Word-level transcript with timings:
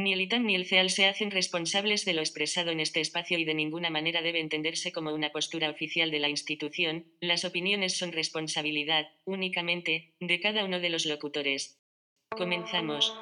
Ni 0.00 0.14
el 0.14 0.22
ITAM 0.22 0.46
ni 0.46 0.54
el 0.54 0.64
CEAL 0.64 0.88
se 0.88 1.04
hacen 1.04 1.30
responsables 1.30 2.06
de 2.06 2.14
lo 2.14 2.22
expresado 2.22 2.70
en 2.70 2.80
este 2.80 3.02
espacio 3.02 3.38
y 3.38 3.44
de 3.44 3.52
ninguna 3.52 3.90
manera 3.90 4.22
debe 4.22 4.40
entenderse 4.40 4.92
como 4.92 5.12
una 5.12 5.30
postura 5.30 5.68
oficial 5.68 6.10
de 6.10 6.20
la 6.20 6.30
institución, 6.30 7.04
las 7.20 7.44
opiniones 7.44 7.98
son 7.98 8.12
responsabilidad, 8.12 9.08
únicamente, 9.26 10.14
de 10.18 10.40
cada 10.40 10.64
uno 10.64 10.80
de 10.80 10.88
los 10.88 11.04
locutores. 11.04 11.78
Comenzamos. 12.30 13.14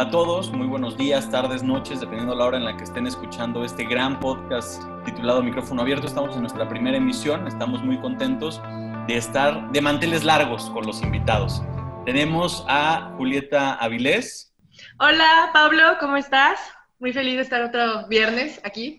Hola 0.00 0.08
a 0.08 0.12
todos, 0.12 0.50
muy 0.50 0.66
buenos 0.66 0.96
días, 0.96 1.30
tardes, 1.30 1.62
noches, 1.62 2.00
dependiendo 2.00 2.32
de 2.32 2.38
la 2.38 2.46
hora 2.46 2.56
en 2.56 2.64
la 2.64 2.74
que 2.74 2.84
estén 2.84 3.06
escuchando 3.06 3.62
este 3.66 3.84
gran 3.84 4.18
podcast 4.18 4.82
titulado 5.04 5.42
Micrófono 5.42 5.82
Abierto. 5.82 6.06
Estamos 6.06 6.34
en 6.34 6.40
nuestra 6.40 6.66
primera 6.70 6.96
emisión, 6.96 7.46
estamos 7.46 7.84
muy 7.84 8.00
contentos 8.00 8.62
de 9.06 9.18
estar 9.18 9.70
de 9.72 9.80
manteles 9.82 10.24
largos 10.24 10.70
con 10.70 10.86
los 10.86 11.02
invitados. 11.02 11.62
Tenemos 12.06 12.64
a 12.66 13.12
Julieta 13.18 13.74
Avilés. 13.74 14.54
Hola 14.98 15.50
Pablo, 15.52 15.82
¿cómo 16.00 16.16
estás? 16.16 16.58
Muy 16.98 17.12
feliz 17.12 17.36
de 17.36 17.42
estar 17.42 17.60
otro 17.60 18.08
viernes 18.08 18.58
aquí. 18.64 18.96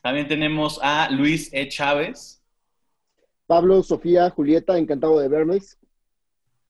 También 0.00 0.28
tenemos 0.28 0.78
a 0.80 1.10
Luis 1.10 1.52
E. 1.52 1.66
Chávez. 1.66 2.40
Pablo, 3.48 3.82
Sofía, 3.82 4.30
Julieta, 4.30 4.78
encantado 4.78 5.18
de 5.18 5.26
verles. 5.26 5.76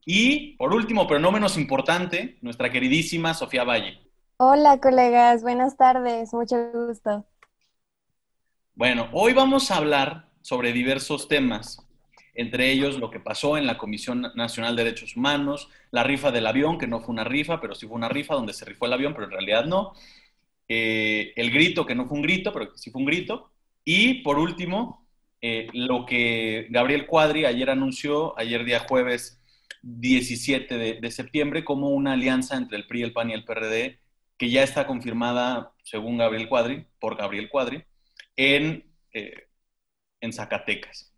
Y 0.09 0.53
por 0.57 0.73
último, 0.73 1.09
pero 1.09 1.19
no 1.19 1.33
menos 1.33 1.59
importante, 1.59 2.39
nuestra 2.41 2.71
queridísima 2.71 3.35
Sofía 3.35 3.65
Valle. 3.65 3.99
Hola 4.37 4.79
colegas, 4.79 5.43
buenas 5.43 5.77
tardes, 5.77 6.33
mucho 6.33 6.57
gusto. 6.73 7.27
Bueno, 8.77 9.09
hoy 9.13 9.33
vamos 9.33 9.73
a 9.73 9.79
hablar 9.79 10.29
sobre 10.43 10.73
diversos 10.73 11.27
temas, 11.27 11.85
entre 12.35 12.71
ellos 12.71 13.01
lo 13.01 13.11
que 13.11 13.19
pasó 13.19 13.59
en 13.59 13.67
la 13.67 13.79
Comisión 13.79 14.31
Nacional 14.37 14.77
de 14.77 14.85
Derechos 14.85 15.17
Humanos, 15.17 15.69
la 15.91 16.05
rifa 16.05 16.31
del 16.31 16.47
avión, 16.47 16.79
que 16.79 16.87
no 16.87 17.01
fue 17.01 17.13
una 17.13 17.25
rifa, 17.25 17.61
pero 17.61 17.75
sí 17.75 17.89
fue 17.89 17.97
una 17.97 18.09
rifa 18.09 18.35
donde 18.35 18.53
se 18.53 18.65
rifó 18.65 18.87
el 18.87 18.93
avión, 18.93 19.13
pero 19.13 19.25
en 19.25 19.33
realidad 19.33 19.65
no, 19.65 19.93
eh, 20.69 21.33
el 21.35 21.51
grito, 21.51 21.85
que 21.85 21.97
no 21.97 22.07
fue 22.07 22.17
un 22.17 22.23
grito, 22.23 22.53
pero 22.53 22.71
que 22.71 22.79
sí 22.79 22.93
fue 22.93 23.01
un 23.01 23.07
grito, 23.07 23.51
y 23.85 24.23
por 24.23 24.39
último, 24.39 25.05
eh, 25.41 25.67
lo 25.73 26.07
que 26.07 26.69
Gabriel 26.71 27.07
Cuadri 27.07 27.45
ayer 27.45 27.71
anunció, 27.71 28.39
ayer 28.39 28.65
día 28.65 28.87
jueves, 28.89 29.41
17 29.89 31.01
de, 31.01 31.11
septiembre 31.13 31.65
como 31.65 31.91
una 31.91 32.15
alianza 32.15 32.57
entre 32.57 32.77
el 32.77 32.87
PRI, 32.87 33.03
el 33.03 33.13
PAN 33.13 33.31
y 33.31 33.35
el 33.35 33.45
PRD, 33.45 34.01
que 34.37 34.51
ya 34.51 34.65
está 34.65 34.87
confirmada, 34.87 35.73
según 35.85 36.19
Gabriel 36.19 36.49
Cuadri, 36.49 36.87
por 36.99 37.17
Gabriel 37.17 37.49
Cuadri, 37.49 37.85
en, 38.35 38.85
eh, 39.13 39.47
en 40.21 40.33
Zacatecas. 40.33 41.15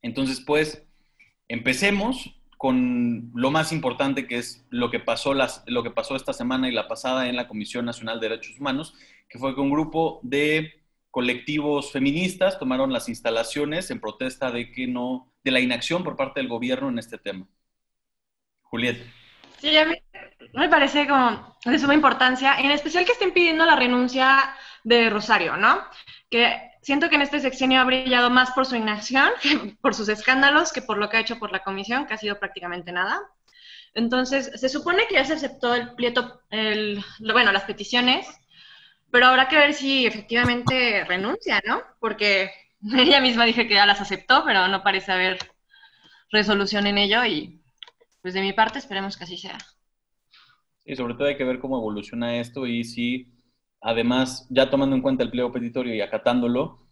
Entonces, 0.00 0.40
pues, 0.40 0.82
empecemos 1.48 2.40
con 2.56 3.30
lo 3.34 3.50
más 3.50 3.70
importante 3.70 4.26
que 4.26 4.38
es 4.38 4.66
lo 4.70 4.90
que, 4.90 5.00
pasó 5.00 5.34
las, 5.34 5.62
lo 5.66 5.82
que 5.82 5.90
pasó 5.90 6.16
esta 6.16 6.32
semana 6.32 6.68
y 6.68 6.72
la 6.72 6.88
pasada 6.88 7.28
en 7.28 7.36
la 7.36 7.48
Comisión 7.48 7.84
Nacional 7.84 8.18
de 8.18 8.30
Derechos 8.30 8.58
Humanos, 8.58 8.94
que 9.28 9.38
fue 9.38 9.54
que 9.54 9.60
un 9.60 9.70
grupo 9.70 10.20
de 10.22 10.72
colectivos 11.10 11.92
feministas 11.92 12.58
tomaron 12.58 12.92
las 12.92 13.08
instalaciones 13.08 13.90
en 13.90 14.00
protesta 14.00 14.50
de 14.50 14.70
que 14.72 14.86
no, 14.86 15.32
de 15.44 15.50
la 15.50 15.60
inacción 15.60 16.02
por 16.02 16.16
parte 16.16 16.40
del 16.40 16.48
gobierno 16.48 16.88
en 16.88 16.98
este 16.98 17.18
tema. 17.18 17.46
Julieta. 18.70 19.04
Sí, 19.58 19.76
a 19.76 19.84
mí 19.84 19.96
me 20.54 20.68
parece 20.68 21.06
como 21.06 21.56
de 21.64 21.78
suma 21.78 21.94
importancia, 21.94 22.58
en 22.58 22.70
especial 22.70 23.04
que 23.04 23.12
estén 23.12 23.32
pidiendo 23.32 23.66
la 23.66 23.76
renuncia 23.76 24.54
de 24.84 25.10
Rosario, 25.10 25.56
¿no? 25.56 25.82
Que 26.30 26.70
siento 26.82 27.10
que 27.10 27.16
en 27.16 27.22
este 27.22 27.40
sexenio 27.40 27.80
ha 27.80 27.84
brillado 27.84 28.30
más 28.30 28.52
por 28.52 28.64
su 28.64 28.76
inacción, 28.76 29.30
por 29.82 29.94
sus 29.94 30.08
escándalos, 30.08 30.72
que 30.72 30.82
por 30.82 30.98
lo 30.98 31.08
que 31.08 31.18
ha 31.18 31.20
hecho 31.20 31.38
por 31.38 31.52
la 31.52 31.62
comisión, 31.62 32.06
que 32.06 32.14
ha 32.14 32.18
sido 32.18 32.38
prácticamente 32.38 32.92
nada. 32.92 33.20
Entonces, 33.92 34.52
se 34.54 34.68
supone 34.68 35.06
que 35.08 35.14
ya 35.14 35.24
se 35.24 35.34
aceptó 35.34 35.74
el 35.74 35.94
plieto, 35.94 36.42
bueno, 36.50 37.52
las 37.52 37.64
peticiones, 37.64 38.26
pero 39.10 39.26
habrá 39.26 39.48
que 39.48 39.56
ver 39.56 39.74
si 39.74 40.06
efectivamente 40.06 41.04
renuncia, 41.04 41.60
¿no? 41.66 41.82
Porque 41.98 42.50
ella 42.96 43.20
misma 43.20 43.44
dije 43.44 43.66
que 43.66 43.74
ya 43.74 43.86
las 43.86 44.00
aceptó, 44.00 44.44
pero 44.44 44.68
no 44.68 44.82
parece 44.82 45.12
haber 45.12 45.38
resolución 46.30 46.86
en 46.86 46.98
ello 46.98 47.24
y 47.24 47.59
pues 48.22 48.34
de 48.34 48.40
mi 48.40 48.52
parte 48.52 48.78
esperemos 48.78 49.16
que 49.16 49.24
así 49.24 49.36
sea. 49.36 49.58
Y 50.84 50.96
sobre 50.96 51.14
todo 51.14 51.28
hay 51.28 51.36
que 51.36 51.44
ver 51.44 51.60
cómo 51.60 51.78
evoluciona 51.78 52.38
esto 52.40 52.66
y 52.66 52.84
si, 52.84 53.32
además, 53.80 54.46
ya 54.50 54.70
tomando 54.70 54.96
en 54.96 55.02
cuenta 55.02 55.22
el 55.22 55.30
pliego 55.30 55.52
petitorio 55.52 55.94
y 55.94 56.00
acatándolo, 56.00 56.86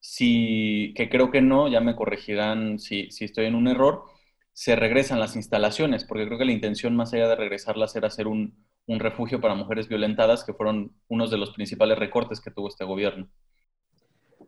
si, 0.00 0.92
que 0.96 1.08
creo 1.08 1.30
que 1.30 1.40
no, 1.40 1.68
ya 1.68 1.80
me 1.80 1.96
corregirán 1.96 2.78
si, 2.78 3.10
si 3.10 3.24
estoy 3.24 3.46
en 3.46 3.54
un 3.54 3.68
error, 3.68 4.04
se 4.52 4.76
regresan 4.76 5.20
las 5.20 5.36
instalaciones, 5.36 6.04
porque 6.04 6.26
creo 6.26 6.38
que 6.38 6.44
la 6.44 6.52
intención 6.52 6.94
más 6.96 7.12
allá 7.12 7.28
de 7.28 7.36
regresarlas 7.36 7.96
era 7.96 8.08
hacer 8.08 8.26
un, 8.26 8.64
un 8.86 9.00
refugio 9.00 9.40
para 9.40 9.54
mujeres 9.54 9.88
violentadas, 9.88 10.44
que 10.44 10.54
fueron 10.54 10.96
unos 11.08 11.30
de 11.30 11.38
los 11.38 11.50
principales 11.50 11.98
recortes 11.98 12.40
que 12.40 12.50
tuvo 12.50 12.68
este 12.68 12.84
gobierno. 12.84 13.28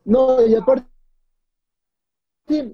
No, 0.04 0.46
y 0.46 0.54
aparte 0.54 0.95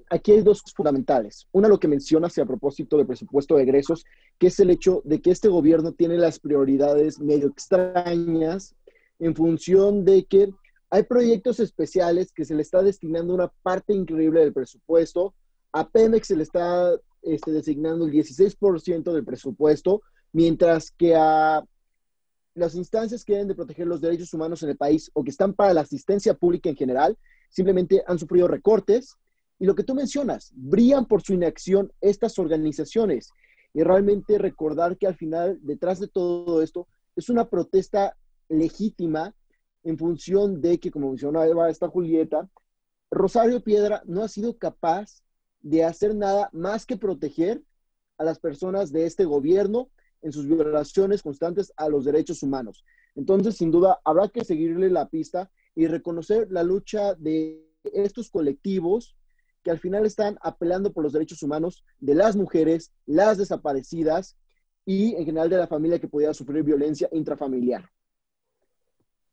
aquí 0.09 0.31
hay 0.31 0.41
dos 0.41 0.61
fundamentales. 0.75 1.47
Una, 1.51 1.67
lo 1.67 1.79
que 1.79 1.87
mencionas 1.87 2.37
a 2.37 2.45
propósito 2.45 2.97
del 2.97 3.07
presupuesto 3.07 3.55
de 3.55 3.63
egresos, 3.63 4.05
que 4.37 4.47
es 4.47 4.59
el 4.59 4.69
hecho 4.69 5.01
de 5.03 5.21
que 5.21 5.31
este 5.31 5.47
gobierno 5.47 5.93
tiene 5.93 6.17
las 6.17 6.39
prioridades 6.39 7.19
medio 7.19 7.47
extrañas 7.47 8.75
en 9.19 9.35
función 9.35 10.05
de 10.05 10.25
que 10.25 10.49
hay 10.89 11.03
proyectos 11.03 11.59
especiales 11.59 12.31
que 12.31 12.45
se 12.45 12.53
le 12.53 12.61
está 12.61 12.83
destinando 12.83 13.33
una 13.33 13.47
parte 13.63 13.93
increíble 13.93 14.41
del 14.41 14.53
presupuesto. 14.53 15.33
A 15.71 15.89
Pemex 15.89 16.27
se 16.27 16.35
le 16.35 16.43
está 16.43 16.91
este, 17.23 17.51
designando 17.51 18.05
el 18.05 18.11
16% 18.11 19.11
del 19.11 19.25
presupuesto, 19.25 20.03
mientras 20.31 20.91
que 20.91 21.15
a 21.15 21.63
las 22.53 22.75
instancias 22.75 23.25
que 23.25 23.33
deben 23.33 23.47
de 23.47 23.55
proteger 23.55 23.87
los 23.87 24.01
derechos 24.01 24.31
humanos 24.35 24.61
en 24.61 24.69
el 24.69 24.77
país 24.77 25.09
o 25.13 25.23
que 25.23 25.31
están 25.31 25.53
para 25.53 25.73
la 25.73 25.81
asistencia 25.81 26.35
pública 26.35 26.69
en 26.69 26.75
general, 26.75 27.17
simplemente 27.49 28.03
han 28.05 28.19
sufrido 28.19 28.47
recortes 28.47 29.17
y 29.63 29.65
lo 29.65 29.75
que 29.75 29.85
tú 29.85 29.95
mencionas, 29.95 30.51
brillan 30.57 31.05
por 31.05 31.21
su 31.21 31.33
inacción 31.33 31.89
estas 32.01 32.37
organizaciones. 32.37 33.31
Y 33.73 33.81
realmente 33.81 34.37
recordar 34.37 34.97
que 34.97 35.07
al 35.07 35.15
final, 35.15 35.57
detrás 35.61 36.01
de 36.01 36.09
todo 36.09 36.61
esto, 36.61 36.85
es 37.15 37.29
una 37.29 37.49
protesta 37.49 38.17
legítima 38.49 39.33
en 39.85 39.97
función 39.97 40.59
de 40.59 40.81
que, 40.81 40.91
como 40.91 41.11
mencionaba 41.11 41.69
esta 41.69 41.87
Julieta, 41.87 42.49
Rosario 43.09 43.63
Piedra 43.63 44.01
no 44.03 44.21
ha 44.21 44.27
sido 44.27 44.57
capaz 44.57 45.23
de 45.61 45.85
hacer 45.85 46.13
nada 46.13 46.49
más 46.51 46.85
que 46.85 46.97
proteger 46.97 47.63
a 48.17 48.25
las 48.25 48.39
personas 48.39 48.91
de 48.91 49.05
este 49.05 49.23
gobierno 49.23 49.91
en 50.23 50.33
sus 50.33 50.45
violaciones 50.45 51.23
constantes 51.23 51.71
a 51.77 51.87
los 51.87 52.03
derechos 52.03 52.43
humanos. 52.43 52.83
Entonces, 53.15 53.55
sin 53.55 53.71
duda, 53.71 54.01
habrá 54.03 54.27
que 54.27 54.43
seguirle 54.43 54.89
la 54.89 55.07
pista 55.07 55.49
y 55.73 55.87
reconocer 55.87 56.51
la 56.51 56.63
lucha 56.63 57.13
de 57.15 57.65
estos 57.93 58.29
colectivos 58.29 59.15
que 59.63 59.71
al 59.71 59.79
final 59.79 60.05
están 60.05 60.37
apelando 60.41 60.91
por 60.91 61.03
los 61.03 61.13
derechos 61.13 61.41
humanos 61.41 61.83
de 61.99 62.15
las 62.15 62.35
mujeres, 62.35 62.91
las 63.05 63.37
desaparecidas 63.37 64.37
y 64.85 65.15
en 65.15 65.25
general 65.25 65.49
de 65.49 65.57
la 65.57 65.67
familia 65.67 65.99
que 65.99 66.07
pudiera 66.07 66.33
sufrir 66.33 66.63
violencia 66.63 67.07
intrafamiliar. 67.11 67.89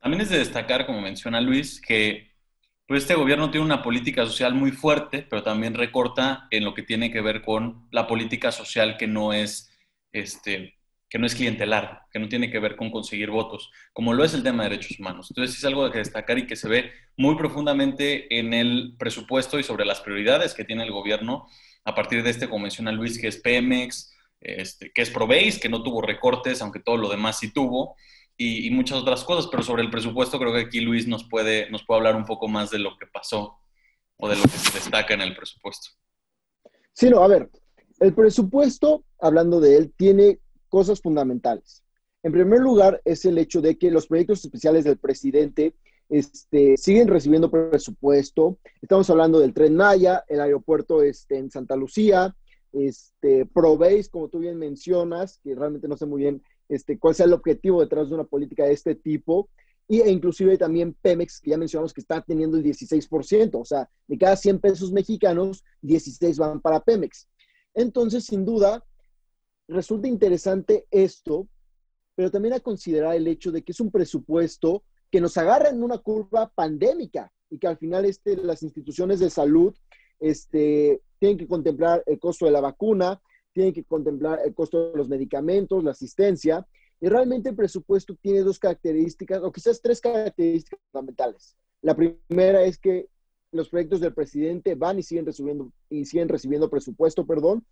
También 0.01 0.23
es 0.23 0.31
de 0.31 0.39
destacar, 0.39 0.87
como 0.87 1.01
menciona 1.01 1.41
Luis, 1.41 1.81
que 1.81 2.31
pues, 2.87 3.03
este 3.03 3.15
gobierno 3.15 3.51
tiene 3.51 3.67
una 3.67 3.83
política 3.83 4.25
social 4.25 4.55
muy 4.55 4.71
fuerte, 4.71 5.27
pero 5.29 5.43
también 5.43 5.75
recorta 5.75 6.47
en 6.51 6.65
lo 6.65 6.75
que 6.75 6.83
tiene 6.83 7.11
que 7.11 7.21
ver 7.21 7.43
con 7.43 7.87
la 7.91 8.07
política 8.07 8.51
social 8.51 8.97
que 8.97 9.07
no 9.07 9.33
es 9.33 9.71
este, 10.13 10.80
que 11.11 11.19
no 11.19 11.27
es 11.27 11.35
clientelar, 11.35 12.03
que 12.13 12.21
no 12.21 12.29
tiene 12.29 12.53
que 12.53 12.61
ver 12.61 12.77
con 12.77 12.93
conseguir 12.93 13.31
votos, 13.31 13.73
como 13.93 14.15
lo 14.15 14.25
es 14.25 14.33
el 14.33 14.45
tema 14.45 14.63
de 14.63 14.71
derechos 14.71 15.01
humanos. 15.01 15.27
Entonces 15.31 15.59
es 15.59 15.65
algo 15.65 15.91
que 15.91 15.99
destacar 15.99 16.39
y 16.39 16.47
que 16.47 16.55
se 16.55 16.69
ve 16.69 16.93
muy 17.17 17.35
profundamente 17.35 18.39
en 18.39 18.55
el 18.55 18.95
presupuesto 18.97 19.59
y 19.59 19.65
sobre 19.65 19.85
las 19.85 20.01
prioridades 20.01 20.55
que 20.55 20.65
tiene 20.65 20.85
el 20.85 20.93
gobierno 20.93 21.49
a 21.85 21.97
partir 21.97 22.23
de 22.23 22.31
este, 22.31 22.49
como 22.49 22.63
menciona 22.63 22.93
Luis, 22.93 23.21
que 23.21 23.27
es 23.27 23.39
Pemex, 23.39 24.15
este, 24.41 24.93
que 24.93 25.03
es 25.03 25.11
Proveis, 25.11 25.59
que 25.59 25.69
no 25.69 25.83
tuvo 25.83 26.01
recortes, 26.01 26.63
aunque 26.63 26.79
todo 26.79 26.97
lo 26.97 27.09
demás 27.09 27.41
sí 27.41 27.53
tuvo, 27.53 27.97
y, 28.37 28.71
muchas 28.71 28.99
otras 28.99 29.23
cosas, 29.25 29.49
pero 29.51 29.63
sobre 29.63 29.83
el 29.83 29.91
presupuesto 29.91 30.39
creo 30.39 30.55
que 30.55 30.61
aquí 30.61 30.81
Luis 30.81 31.07
nos 31.07 31.25
puede, 31.25 31.69
nos 31.71 31.85
puede 31.85 31.99
hablar 31.99 32.17
un 32.17 32.25
poco 32.25 32.49
más 32.49 32.71
de 32.71 32.79
lo 32.79 32.97
que 32.97 33.07
pasó 33.07 33.59
o 34.17 34.29
de 34.31 34.37
lo 34.37 34.43
que 34.45 34.49
se 34.49 34.79
destaca 34.79 35.13
en 35.13 35.21
el 35.21 35.37
presupuesto. 35.37 35.91
Sí, 36.95 37.11
no, 37.11 37.23
a 37.23 37.29
ver, 37.29 37.51
el 37.99 38.15
presupuesto, 38.15 39.05
hablando 39.21 39.61
de 39.61 39.77
él, 39.77 39.93
tiene 39.95 40.39
cosas 40.71 41.03
fundamentales. 41.03 41.83
En 42.23 42.33
primer 42.33 42.61
lugar, 42.61 43.03
es 43.05 43.25
el 43.27 43.37
hecho 43.37 43.61
de 43.61 43.77
que 43.77 43.91
los 43.91 44.07
proyectos 44.07 44.45
especiales 44.45 44.85
del 44.85 44.99
presidente 44.99 45.75
este, 46.11 46.77
siguen 46.77 47.09
recibiendo 47.09 47.51
presupuesto. 47.51 48.59
Estamos 48.83 49.09
hablando 49.11 49.39
del 49.39 49.55
tren 49.55 49.77
Maya, 49.77 50.25
el 50.29 50.41
aeropuerto 50.41 51.03
este, 51.03 51.39
en 51.39 51.51
Santa 51.51 51.77
Lucía, 51.77 52.35
este, 52.73 53.47
Proveis, 53.47 54.09
como 54.09 54.29
tú 54.29 54.39
bien 54.39 54.59
mencionas, 54.59 55.39
que 55.43 55.55
realmente 55.55 55.89
no 55.89 55.97
sé 55.97 56.07
muy 56.07 56.23
bien 56.23 56.43
este, 56.69 56.99
cuál 56.99 57.15
sea 57.15 57.27
el 57.27 57.33
objetivo 57.33 57.81
detrás 57.81 58.09
de 58.09 58.15
una 58.15 58.25
política 58.25 58.65
de 58.65 58.73
este 58.73 58.95
tipo. 58.95 59.49
y, 59.89 60.01
e 60.01 60.11
inclusive 60.11 60.57
también 60.59 60.95
Pemex, 61.01 61.41
que 61.41 61.51
ya 61.51 61.59
mencionamos 61.59 61.93
que 61.93 62.01
está 62.01 62.21
teniendo 62.23 62.57
el 62.57 62.65
16%, 62.65 63.61
o 63.61 63.65
sea, 63.65 63.89
de 64.07 64.19
cada 64.19 64.37
100 64.37 64.61
pesos 64.61 64.93
mexicanos, 64.93 65.65
16 65.83 66.39
van 66.39 66.61
para 66.61 66.81
Pemex. 66.81 67.29
Entonces, 67.75 68.25
sin 68.25 68.45
duda, 68.45 68.85
resulta 69.71 70.09
interesante 70.09 70.87
esto, 70.91 71.49
pero 72.15 72.31
también 72.31 72.55
a 72.55 72.61
considerar 72.61 73.15
el 73.15 73.27
hecho 73.27 73.51
de 73.53 73.63
que 73.63 73.73
es 73.73 73.81
un 73.81 73.91
presupuesto 73.91 74.83
que 75.11 75.21
nos 75.21 75.37
agarra 75.37 75.71
en 75.71 75.83
una 75.83 75.99
curva 75.99 76.51
pandémica 76.55 77.33
y 77.49 77.59
que 77.59 77.67
al 77.67 77.79
final 77.79 78.05
este, 78.05 78.37
las 78.37 78.63
instituciones 78.63 79.21
de 79.21 79.31
salud 79.31 79.75
este, 80.21 81.01
tienen 81.19 81.39
que 81.39 81.49
contemplar 81.49 82.03
el 82.07 82.19
costo 82.19 82.47
de 82.47 82.53
la 82.53 82.61
vacuna, 82.61 83.21
tienen 83.53 83.73
que 83.73 83.85
contemplar 83.85 84.41
el 84.45 84.55
costo 84.55 84.91
de 84.91 84.97
los 84.97 85.09
medicamentos, 85.09 85.83
la 85.83 85.93
asistencia, 85.93 86.67
y 87.01 87.09
realmente 87.09 87.49
el 87.49 87.57
presupuesto 87.57 88.15
tiene 88.21 88.41
dos 88.41 88.59
características, 88.59 89.43
o 89.43 89.51
quizás 89.51 89.81
tres 89.81 90.01
características 90.01 90.79
fundamentales. 90.93 91.57
La 91.83 91.97
primera 91.97 92.63
es 92.63 92.79
que 92.79 93.09
los 93.53 93.69
proyectos 93.69 94.01
del 94.01 94.15
presidente 94.15 94.75
van 94.75 94.99
y 94.99 95.03
siguen 95.03 95.27
recibiendo, 95.27 95.73
y 95.89 96.05
siguen 96.05 96.29
recibiendo 96.29 96.71
presupuesto, 96.71 97.27
perdón. 97.27 97.65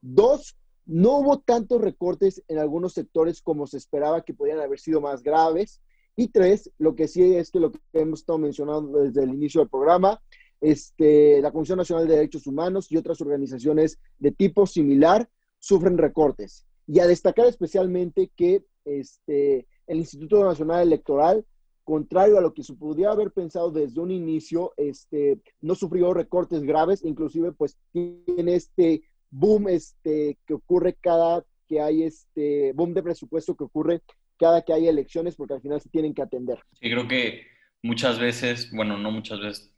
Dos, 0.00 0.56
no 0.86 1.18
hubo 1.18 1.40
tantos 1.40 1.80
recortes 1.80 2.42
en 2.48 2.58
algunos 2.58 2.92
sectores 2.92 3.42
como 3.42 3.66
se 3.66 3.76
esperaba 3.76 4.24
que 4.24 4.34
podían 4.34 4.60
haber 4.60 4.78
sido 4.78 5.00
más 5.00 5.22
graves. 5.22 5.82
Y 6.14 6.28
tres, 6.28 6.70
lo 6.78 6.94
que 6.94 7.08
sí 7.08 7.34
es 7.34 7.50
que 7.50 7.60
lo 7.60 7.72
que 7.72 7.80
hemos 7.92 8.20
estado 8.20 8.38
mencionando 8.38 9.00
desde 9.00 9.24
el 9.24 9.34
inicio 9.34 9.60
del 9.60 9.68
programa, 9.68 10.22
este, 10.60 11.42
la 11.42 11.50
Comisión 11.50 11.78
Nacional 11.78 12.08
de 12.08 12.14
Derechos 12.14 12.46
Humanos 12.46 12.90
y 12.90 12.96
otras 12.96 13.20
organizaciones 13.20 13.98
de 14.18 14.30
tipo 14.30 14.66
similar 14.66 15.28
sufren 15.58 15.98
recortes. 15.98 16.64
Y 16.86 17.00
a 17.00 17.06
destacar 17.06 17.46
especialmente 17.46 18.30
que 18.34 18.64
este, 18.84 19.66
el 19.88 19.98
Instituto 19.98 20.42
Nacional 20.44 20.82
Electoral, 20.82 21.44
contrario 21.84 22.38
a 22.38 22.40
lo 22.40 22.54
que 22.54 22.62
se 22.62 22.74
podría 22.74 23.10
haber 23.10 23.32
pensado 23.32 23.70
desde 23.70 24.00
un 24.00 24.10
inicio, 24.10 24.72
este, 24.76 25.40
no 25.60 25.74
sufrió 25.74 26.14
recortes 26.14 26.62
graves, 26.62 27.04
inclusive 27.04 27.52
pues 27.52 27.76
tiene 27.92 28.54
este 28.54 29.02
boom 29.36 29.68
este, 29.68 30.38
que 30.46 30.54
ocurre 30.54 30.96
cada 31.00 31.44
que 31.68 31.80
hay 31.80 32.04
este 32.04 32.72
boom 32.72 32.94
de 32.94 33.02
presupuesto 33.02 33.54
que 33.54 33.64
ocurre 33.64 34.02
cada 34.38 34.62
que 34.62 34.72
hay 34.72 34.88
elecciones, 34.88 35.36
porque 35.36 35.54
al 35.54 35.60
final 35.60 35.80
se 35.80 35.88
tienen 35.88 36.14
que 36.14 36.22
atender. 36.22 36.58
Sí, 36.80 36.90
creo 36.90 37.08
que 37.08 37.46
muchas 37.82 38.18
veces, 38.18 38.70
bueno, 38.72 38.98
no 38.98 39.10
muchas 39.10 39.40
veces, 39.40 39.72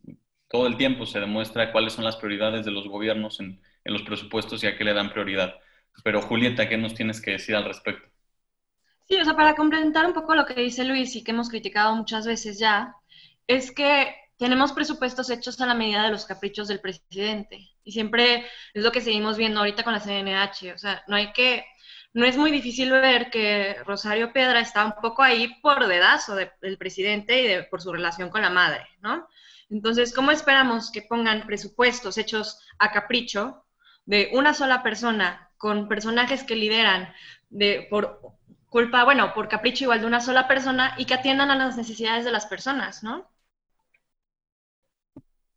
todo 0.49 0.66
el 0.66 0.76
tiempo 0.76 1.06
se 1.06 1.20
demuestra 1.20 1.72
cuáles 1.72 1.93
son 1.93 2.05
las 2.05 2.16
prioridades 2.16 2.64
de 2.64 2.72
los 2.72 2.88
gobiernos 2.88 3.40
en, 3.40 3.60
en 3.84 3.93
los 3.93 4.02
presupuestos 4.02 4.62
y 4.62 4.66
a 4.66 4.76
qué 4.76 4.84
le 4.84 4.94
dan 4.94 5.10
prioridad. 5.10 5.55
Pero 6.04 6.22
Julieta, 6.22 6.69
¿qué 6.69 6.76
nos 6.76 6.94
tienes 6.94 7.20
que 7.20 7.32
decir 7.32 7.54
al 7.56 7.64
respecto? 7.64 8.08
Sí, 9.08 9.16
o 9.16 9.25
sea, 9.25 9.34
para 9.34 9.54
complementar 9.54 10.06
un 10.06 10.12
poco 10.12 10.34
lo 10.34 10.44
que 10.44 10.54
dice 10.54 10.84
Luis 10.84 11.16
y 11.16 11.25
que 11.25 11.31
hemos 11.31 11.49
criticado 11.49 11.96
muchas 11.96 12.26
veces 12.26 12.58
ya, 12.58 12.94
es 13.46 13.72
que 13.72 14.14
tenemos 14.38 14.73
presupuestos 14.73 15.31
hechos 15.31 15.61
a 15.61 15.67
la 15.67 15.75
medida 15.75 16.05
de 16.05 16.11
los 16.11 16.25
caprichos 16.25 16.69
del 16.69 16.81
presidente. 16.81 17.69
Y 17.82 17.93
siempre 17.93 18.46
es 18.73 18.82
lo 18.85 18.93
que 18.93 19.00
seguimos 19.00 19.37
viendo 19.37 19.61
ahorita 19.61 19.82
con 19.82 19.93
la 19.93 20.00
CNH. 20.00 20.73
O 20.75 20.79
sea, 20.79 21.02
no 21.08 21.17
hay 21.17 21.32
que, 21.32 21.67
no 22.12 22.25
es 22.25 22.37
muy 22.37 22.50
difícil 22.50 22.90
ver 22.93 23.31
que 23.31 23.76
Rosario 23.85 24.32
Piedra 24.32 24.61
está 24.61 24.85
un 24.85 24.94
poco 25.02 25.23
ahí 25.23 25.61
por 25.61 25.87
dedazo 25.87 26.37
del 26.37 26.79
presidente 26.79 27.43
y 27.43 27.49
de, 27.49 27.62
por 27.64 27.82
su 27.82 27.93
relación 27.93 28.31
con 28.31 28.43
la 28.43 28.50
madre, 28.50 28.87
¿no? 29.00 29.29
Entonces, 29.70 30.14
¿cómo 30.14 30.31
esperamos 30.31 30.90
que 30.90 31.02
pongan 31.02 31.44
presupuestos 31.44 32.17
hechos 32.17 32.61
a 32.79 32.90
capricho 32.90 33.64
de 34.06 34.31
una 34.32 34.55
sola 34.55 34.82
persona 34.82 35.50
con 35.58 35.88
personajes 35.88 36.44
que 36.44 36.56
lideran 36.56 37.12
de, 37.50 37.87
por 37.90 38.20
culpa, 38.70 39.05
bueno, 39.05 39.35
por 39.35 39.49
capricho 39.49 39.85
igual 39.85 40.00
de 40.00 40.06
una 40.06 40.20
sola 40.20 40.46
persona 40.46 40.94
y 40.96 41.05
que 41.06 41.14
atiendan 41.14 41.50
a 41.50 41.56
las 41.56 41.76
necesidades 41.76 42.25
de 42.25 42.31
las 42.31 42.46
personas, 42.46 43.02
¿no? 43.02 43.31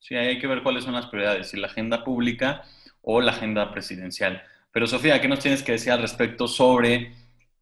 Sí, 0.01 0.15
hay 0.15 0.37
que 0.39 0.47
ver 0.47 0.61
cuáles 0.63 0.83
son 0.83 0.93
las 0.93 1.05
prioridades, 1.05 1.49
si 1.49 1.57
la 1.57 1.67
agenda 1.67 2.03
pública 2.03 2.63
o 3.01 3.21
la 3.21 3.31
agenda 3.31 3.71
presidencial. 3.71 4.43
Pero 4.73 4.85
Sofía, 4.87 5.21
¿qué 5.21 5.29
nos 5.29 5.39
tienes 5.39 5.63
que 5.63 5.71
decir 5.71 5.93
al 5.93 6.01
respecto 6.01 6.49
sobre 6.49 7.13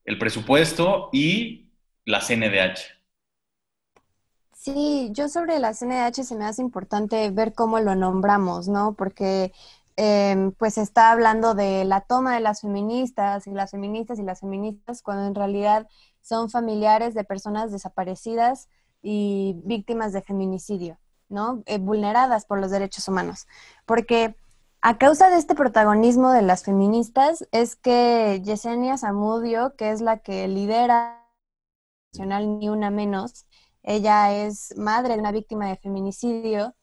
el 0.06 0.18
presupuesto 0.18 1.10
y 1.14 1.68
la 2.06 2.22
CNDH? 2.22 2.98
Sí, 4.54 5.10
yo 5.12 5.30
sobre 5.30 5.60
la 5.60 5.74
CNDH 5.74 6.24
se 6.24 6.36
me 6.36 6.46
hace 6.46 6.64
importante 6.64 7.30
ver 7.30 7.54
cómo 7.54 7.80
lo 7.80 7.96
nombramos, 7.96 8.68
¿no? 8.68 8.96
Porque 8.98 9.54
Em, 10.02 10.54
pues 10.54 10.78
está 10.78 11.12
hablando 11.12 11.56
de 11.56 11.84
la 11.84 12.00
toma 12.00 12.34
de 12.34 12.40
las 12.40 12.62
feministas 12.62 13.48
y 13.48 13.52
las 13.52 13.72
feministas 13.72 14.18
y 14.18 14.24
las 14.24 14.40
feministas, 14.40 15.02
cuando 15.02 15.28
en 15.28 15.36
realidad 15.36 15.90
son 16.22 16.50
familiares 16.50 17.14
de 17.14 17.26
personas 17.26 17.70
desaparecidas 17.74 18.70
y 19.02 19.60
víctimas 19.66 20.14
de 20.14 20.22
feminicidio, 20.22 20.98
¿no? 21.30 21.64
Eh, 21.66 21.78
vulneradas 21.78 22.46
por 22.46 22.60
los 22.60 22.72
derechos 22.72 23.08
humanos. 23.08 23.48
Porque 23.86 24.36
a 24.82 24.98
causa 24.98 25.30
de 25.30 25.38
este 25.38 25.56
protagonismo 25.56 26.32
de 26.32 26.42
las 26.42 26.64
feministas 26.64 27.48
es 27.52 27.76
que 27.76 28.42
Yesenia 28.44 28.98
Zamudio, 28.98 29.76
que 29.76 29.92
es 29.92 30.02
la 30.02 30.20
que 30.20 30.48
lidera 30.48 31.26
Nacional 32.14 32.60
Ni 32.60 32.70
Una 32.70 32.90
Menos, 32.90 33.46
ella 33.84 34.34
es 34.34 34.76
madre 34.78 35.14
de 35.14 35.20
una 35.20 35.32
víctima 35.32 35.68
de 35.68 35.78
feminicidio, 35.78 36.76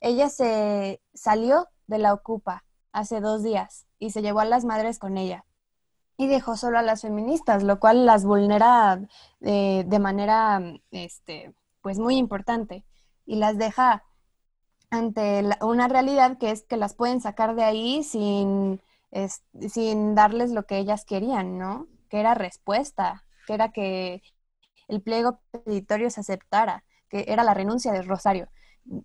ella 0.00 0.28
se 0.28 1.00
salió 1.14 1.68
de 1.86 1.98
la 1.98 2.12
Ocupa 2.12 2.64
hace 2.92 3.20
dos 3.20 3.42
días 3.42 3.86
y 3.98 4.10
se 4.10 4.22
llevó 4.22 4.40
a 4.40 4.44
las 4.44 4.64
madres 4.64 4.98
con 4.98 5.16
ella. 5.16 5.44
Y 6.16 6.26
dejó 6.26 6.56
solo 6.56 6.78
a 6.78 6.82
las 6.82 7.02
feministas, 7.02 7.62
lo 7.62 7.80
cual 7.80 8.06
las 8.06 8.24
vulnera 8.24 9.00
eh, 9.40 9.84
de 9.86 9.98
manera, 9.98 10.60
este, 10.90 11.54
pues 11.80 11.98
muy 11.98 12.16
importante. 12.16 12.84
Y 13.26 13.36
las 13.36 13.58
deja 13.58 14.04
ante 14.90 15.42
una 15.62 15.88
realidad 15.88 16.38
que 16.38 16.50
es 16.50 16.64
que 16.64 16.76
las 16.76 16.94
pueden 16.94 17.20
sacar 17.20 17.54
de 17.54 17.64
ahí 17.64 18.02
sin, 18.04 18.80
sin 19.68 20.14
darles 20.14 20.50
lo 20.50 20.66
que 20.66 20.78
ellas 20.78 21.04
querían, 21.04 21.58
¿no? 21.58 21.88
Que 22.10 22.20
era 22.20 22.34
respuesta, 22.34 23.24
que 23.46 23.54
era 23.54 23.72
que 23.72 24.22
el 24.88 25.02
pliego 25.02 25.40
petitorio 25.50 26.10
se 26.10 26.20
aceptara, 26.20 26.84
que 27.08 27.24
era 27.28 27.44
la 27.44 27.54
renuncia 27.54 27.92
de 27.92 28.02
Rosario. 28.02 28.48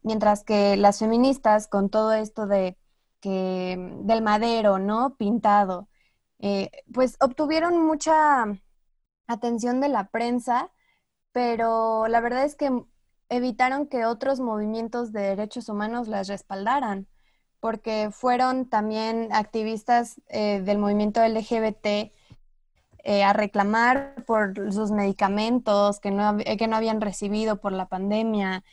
Mientras 0.03 0.43
que 0.43 0.75
las 0.75 0.99
feministas, 0.99 1.67
con 1.67 1.89
todo 1.89 2.13
esto 2.13 2.47
de 2.47 2.77
que, 3.21 3.77
del 4.03 4.21
madero, 4.21 4.79
¿no? 4.79 5.15
Pintado, 5.15 5.87
eh, 6.39 6.69
pues 6.93 7.17
obtuvieron 7.21 7.85
mucha 7.85 8.45
atención 9.27 9.81
de 9.81 9.89
la 9.89 10.09
prensa, 10.09 10.71
pero 11.31 12.07
la 12.07 12.21
verdad 12.21 12.45
es 12.45 12.55
que 12.55 12.71
evitaron 13.29 13.87
que 13.87 14.05
otros 14.05 14.39
movimientos 14.39 15.11
de 15.11 15.21
derechos 15.21 15.69
humanos 15.69 16.07
las 16.07 16.27
respaldaran, 16.27 17.07
porque 17.59 18.09
fueron 18.11 18.69
también 18.69 19.29
activistas 19.31 20.21
eh, 20.27 20.61
del 20.61 20.77
movimiento 20.77 21.25
LGBT 21.25 22.11
eh, 23.03 23.23
a 23.23 23.33
reclamar 23.33 24.23
por 24.25 24.71
sus 24.73 24.91
medicamentos 24.91 25.99
que 25.99 26.11
no, 26.11 26.37
que 26.37 26.67
no 26.67 26.75
habían 26.75 27.01
recibido 27.01 27.59
por 27.59 27.71
la 27.71 27.87
pandemia, 27.87 28.63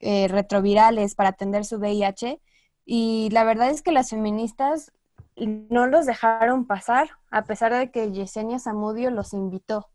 eh, 0.00 0.28
retrovirales 0.28 1.14
para 1.14 1.30
atender 1.30 1.64
su 1.64 1.76
VIH. 1.78 2.40
Y 2.84 3.28
la 3.30 3.44
verdad 3.44 3.70
es 3.70 3.82
que 3.82 3.92
las 3.92 4.10
feministas 4.10 4.92
no 5.36 5.86
los 5.86 6.06
dejaron 6.06 6.66
pasar, 6.66 7.10
a 7.30 7.44
pesar 7.44 7.72
de 7.72 7.90
que 7.90 8.10
Yesenia 8.10 8.58
Zamudio 8.58 9.10
los 9.10 9.32
invitó. 9.32 9.88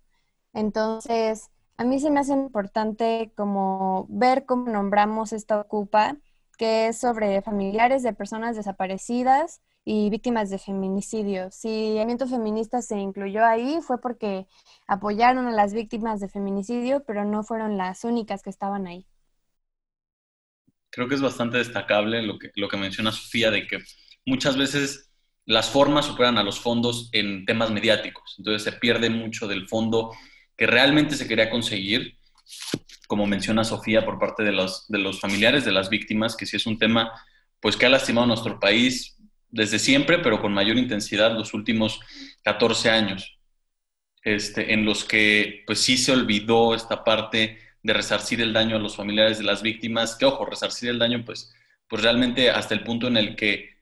Entonces, 0.53 1.51
a 1.77 1.83
mí 1.85 1.99
se 1.99 2.11
me 2.11 2.19
hace 2.19 2.33
importante 2.33 3.31
como 3.35 4.07
ver 4.09 4.45
cómo 4.45 4.71
nombramos 4.71 5.33
esta 5.33 5.59
ocupa, 5.59 6.17
que 6.57 6.87
es 6.87 6.99
sobre 6.99 7.41
familiares 7.41 8.03
de 8.03 8.13
personas 8.13 8.55
desaparecidas 8.55 9.61
y 9.85 10.09
víctimas 10.09 10.49
de 10.49 10.59
feminicidio. 10.59 11.49
Si 11.51 11.69
el 11.89 11.93
movimiento 11.95 12.27
feminista 12.27 12.81
se 12.81 12.97
incluyó 12.97 13.45
ahí 13.45 13.79
fue 13.81 14.01
porque 14.01 14.47
apoyaron 14.87 15.47
a 15.47 15.51
las 15.51 15.73
víctimas 15.73 16.19
de 16.19 16.29
feminicidio, 16.29 17.03
pero 17.05 17.25
no 17.25 17.43
fueron 17.43 17.77
las 17.77 18.03
únicas 18.03 18.43
que 18.43 18.49
estaban 18.49 18.87
ahí 18.87 19.07
creo 20.97 21.07
que 21.07 21.13
es 21.15 21.21
bastante 21.21 21.59
destacable 21.59 22.23
lo 22.23 22.39
que, 22.39 22.49
lo 22.55 22.67
que 22.67 22.77
menciona 22.77 23.11
Sofía, 23.11 23.51
de 23.51 23.67
que 23.67 23.77
muchas 24.25 24.57
veces 24.57 25.11
las 25.45 25.69
formas 25.69 26.05
superan 26.07 26.39
a 26.39 26.43
los 26.43 26.59
fondos 26.59 27.09
en 27.11 27.45
temas 27.45 27.69
mediáticos. 27.69 28.33
Entonces 28.39 28.63
se 28.63 28.79
pierde 28.79 29.11
mucho 29.11 29.47
del 29.47 29.67
fondo 29.67 30.11
que 30.57 30.67
realmente 30.67 31.15
se 31.15 31.27
quería 31.27 31.49
conseguir, 31.49 32.17
como 33.07 33.25
menciona 33.27 33.63
Sofía, 33.63 34.03
por 34.03 34.19
parte 34.19 34.43
de 34.43 34.51
los, 34.51 34.87
de 34.87 34.97
los 34.97 35.19
familiares 35.19 35.63
de 35.63 35.71
las 35.71 35.89
víctimas, 35.89 36.35
que 36.35 36.45
sí 36.45 36.57
es 36.57 36.65
un 36.65 36.77
tema 36.77 37.11
pues 37.59 37.75
que 37.77 37.85
ha 37.85 37.89
lastimado 37.89 38.25
a 38.25 38.27
nuestro 38.27 38.59
país 38.59 39.17
desde 39.49 39.79
siempre, 39.79 40.19
pero 40.19 40.41
con 40.41 40.53
mayor 40.53 40.77
intensidad 40.77 41.31
los 41.31 41.53
últimos 41.53 41.99
14 42.43 42.89
años, 42.89 43.39
este, 44.23 44.73
en 44.73 44.85
los 44.85 45.05
que 45.05 45.63
pues 45.65 45.79
sí 45.79 45.97
se 45.97 46.11
olvidó 46.11 46.75
esta 46.75 47.03
parte 47.03 47.59
de 47.81 47.93
resarcir 47.93 48.41
el 48.41 48.53
daño 48.53 48.75
a 48.75 48.79
los 48.79 48.95
familiares 48.95 49.37
de 49.37 49.45
las 49.45 49.61
víctimas, 49.61 50.15
que 50.15 50.25
ojo, 50.25 50.45
resarcir 50.45 50.89
el 50.89 50.99
daño, 50.99 51.23
pues, 51.25 51.53
pues 51.87 52.01
realmente 52.01 52.51
hasta 52.51 52.73
el 52.73 52.83
punto 52.83 53.07
en 53.07 53.17
el 53.17 53.35
que 53.35 53.77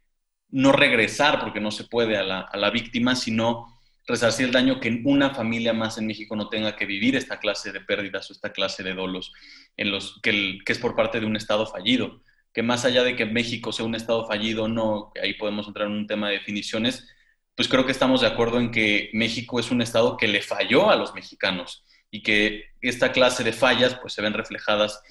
no 0.49 0.71
regresar, 0.71 1.39
porque 1.39 1.59
no 1.59 1.71
se 1.71 1.85
puede 1.85 2.17
a 2.17 2.23
la, 2.23 2.69
víctima, 2.69 3.15
sino 3.15 3.74
resarcir 4.07 4.45
el 4.45 4.51
daño 4.51 4.79
que 4.79 5.01
una 5.03 5.33
familia 5.33 5.73
más 5.73 5.97
en 5.97 6.05
México 6.05 6.35
no 6.35 6.49
tenga 6.49 6.75
que 6.75 6.85
vivir 6.85 7.15
esta 7.15 7.39
clase 7.39 7.71
de 7.71 7.81
pérdidas 7.81 8.29
o 8.29 8.33
esta 8.33 8.51
clase 8.51 8.83
de 8.83 8.93
dolos 8.93 9.33
en 9.77 9.91
los, 9.91 10.19
que, 10.21 10.59
es 10.65 10.79
por 10.79 10.95
parte 10.95 11.19
de 11.19 11.25
un 11.25 11.35
Estado 11.35 11.65
fallido. 11.65 12.21
Que 12.53 12.63
más 12.63 12.85
allá 12.85 13.03
de 13.03 13.15
que 13.15 13.25
México 13.25 13.71
sea 13.71 13.85
un 13.85 13.95
Estado 13.95 14.27
fallido 14.27 14.63
o 14.63 14.67
no, 14.67 15.11
ahí 15.21 15.33
podemos 15.33 15.67
entrar 15.67 15.87
en 15.87 15.93
un 15.93 16.07
tema 16.07 16.29
de 16.29 16.35
definiciones, 16.37 17.07
pues 17.55 17.67
creo 17.67 17.85
que 17.85 17.91
estamos 17.91 18.21
de 18.21 18.27
acuerdo 18.27 18.59
en 18.59 18.71
que 18.71 19.09
México 19.13 19.59
es 19.59 19.71
un 19.71 19.81
Estado 19.81 20.17
que 20.17 20.27
le 20.27 20.41
falló 20.41 20.89
a 20.89 20.95
los 20.95 21.13
mexicanos 21.13 21.85
y 22.11 22.21
que 22.21 22.65
esta 22.81 23.11
clase 23.11 23.43
de 23.43 23.53
fallas 23.53 23.95
pues 23.95 24.13
se 24.13 24.21
ven 24.21 24.33
reflejadas 24.33 25.01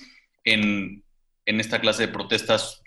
en, 0.45 1.03
en 1.47 1.61
esta 1.61 1.81
clase 1.81 2.07
de 2.07 2.13
protestas, 2.13 2.83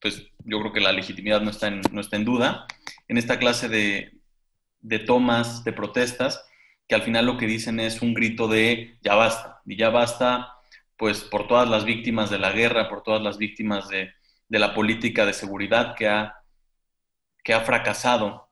pues 0.00 0.26
yo 0.44 0.60
creo 0.60 0.72
que 0.72 0.80
la 0.80 0.92
legitimidad 0.92 1.40
no 1.40 1.50
está 1.50 1.68
en, 1.68 1.80
no 1.92 2.00
está 2.00 2.16
en 2.16 2.24
duda, 2.24 2.66
en 3.08 3.18
esta 3.18 3.38
clase 3.38 3.68
de, 3.68 4.21
de 4.82 4.98
tomas, 4.98 5.64
de 5.64 5.72
protestas, 5.72 6.46
que 6.86 6.94
al 6.94 7.02
final 7.02 7.26
lo 7.26 7.38
que 7.38 7.46
dicen 7.46 7.80
es 7.80 8.02
un 8.02 8.12
grito 8.12 8.48
de 8.48 8.98
ya 9.00 9.14
basta, 9.14 9.62
y 9.64 9.76
ya 9.76 9.90
basta, 9.90 10.56
pues 10.96 11.22
por 11.22 11.46
todas 11.46 11.68
las 11.68 11.84
víctimas 11.84 12.28
de 12.28 12.38
la 12.38 12.52
guerra, 12.52 12.88
por 12.88 13.02
todas 13.02 13.22
las 13.22 13.38
víctimas 13.38 13.88
de, 13.88 14.12
de 14.48 14.58
la 14.58 14.74
política 14.74 15.24
de 15.24 15.32
seguridad 15.32 15.94
que 15.94 16.08
ha, 16.08 16.36
que 17.42 17.54
ha 17.54 17.60
fracasado 17.60 18.50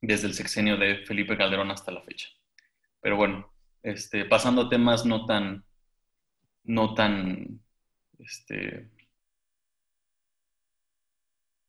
desde 0.00 0.26
el 0.26 0.34
sexenio 0.34 0.76
de 0.76 1.04
Felipe 1.06 1.36
Calderón 1.36 1.70
hasta 1.70 1.92
la 1.92 2.02
fecha. 2.02 2.28
Pero 3.00 3.16
bueno, 3.16 3.52
este, 3.82 4.24
pasando 4.24 4.62
a 4.62 4.68
temas 4.68 5.04
no 5.04 5.26
tan, 5.26 5.64
no 6.64 6.94
tan, 6.94 7.60
este, 8.18 8.90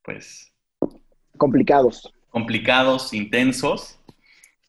pues... 0.01 0.53
Complicados 1.37 2.11
complicados, 2.29 3.13
intensos. 3.13 3.99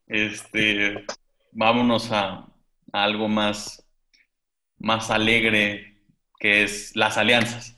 Este, 0.06 1.04
vámonos 1.52 2.10
a, 2.10 2.46
algo 2.92 3.28
más, 3.28 3.86
más 4.78 5.10
alegre, 5.10 5.98
que 6.38 6.64
es 6.64 6.96
las 6.96 7.16
alianzas. 7.16 7.76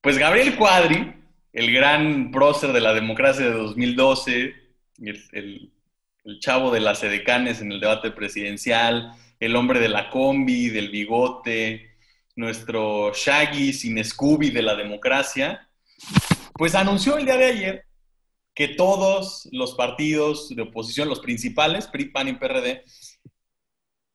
Pues 0.00 0.18
Gabriel 0.18 0.56
Cuadri, 0.56 1.14
el 1.52 1.72
gran 1.72 2.30
prócer 2.30 2.72
de 2.72 2.80
la 2.80 2.92
democracia 2.92 3.46
de 3.46 3.52
2012, 3.52 4.54
el, 4.98 5.72
el 6.24 6.40
chavo 6.40 6.70
de 6.70 6.80
las 6.80 7.02
edecanes 7.02 7.60
en 7.60 7.72
el 7.72 7.80
debate 7.80 8.10
presidencial, 8.10 9.12
el 9.40 9.56
hombre 9.56 9.80
de 9.80 9.88
la 9.88 10.10
combi, 10.10 10.68
del 10.68 10.90
bigote, 10.90 11.96
nuestro 12.34 13.12
Shaggy 13.14 13.72
sin 13.72 14.02
Scooby 14.04 14.50
de 14.50 14.62
la 14.62 14.74
democracia, 14.74 15.68
pues 16.52 16.74
anunció 16.74 17.16
el 17.16 17.24
día 17.24 17.36
de 17.36 17.46
ayer 17.46 17.86
que 18.56 18.68
todos 18.68 19.48
los 19.52 19.74
partidos 19.74 20.48
de 20.48 20.62
oposición, 20.62 21.10
los 21.10 21.20
principales, 21.20 21.86
PRI, 21.88 22.06
PAN 22.06 22.28
y 22.28 22.32
PRD, 22.32 22.84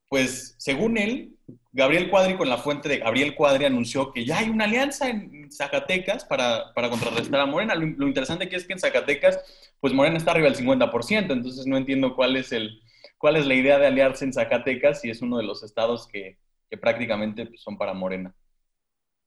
pues 0.09 0.55
según 0.57 0.97
él, 0.97 1.37
Gabriel 1.71 2.09
Cuadri 2.09 2.35
con 2.35 2.49
la 2.49 2.57
fuente 2.57 2.89
de 2.89 2.97
Gabriel 2.97 3.35
Cuadri 3.35 3.65
anunció 3.65 4.11
que 4.11 4.25
ya 4.25 4.39
hay 4.39 4.49
una 4.49 4.65
alianza 4.65 5.09
en 5.09 5.51
Zacatecas 5.51 6.25
para, 6.25 6.73
contrarrestar 6.73 7.39
a 7.39 7.45
Morena. 7.45 7.75
Lo, 7.75 8.07
interesante 8.07 8.49
que 8.49 8.55
es 8.55 8.65
que 8.65 8.73
en 8.73 8.79
Zacatecas, 8.79 9.39
pues 9.79 9.93
Morena 9.93 10.17
está 10.17 10.31
arriba 10.31 10.49
del 10.49 10.57
50%, 10.57 11.31
entonces 11.31 11.67
no 11.67 11.77
entiendo 11.77 12.15
cuál 12.15 12.35
es, 12.35 12.51
el, 12.51 12.81
cuál 13.19 13.35
es 13.35 13.45
la 13.45 13.53
idea 13.53 13.77
de 13.77 13.85
aliarse 13.85 14.25
en 14.25 14.33
Zacatecas 14.33 15.01
si 15.01 15.11
es 15.11 15.21
uno 15.21 15.37
de 15.37 15.43
los 15.43 15.61
estados 15.61 16.07
que, 16.07 16.39
prácticamente 16.81 17.45
pues, 17.45 17.61
son 17.61 17.77
para 17.77 17.93
Morena. 17.93 18.33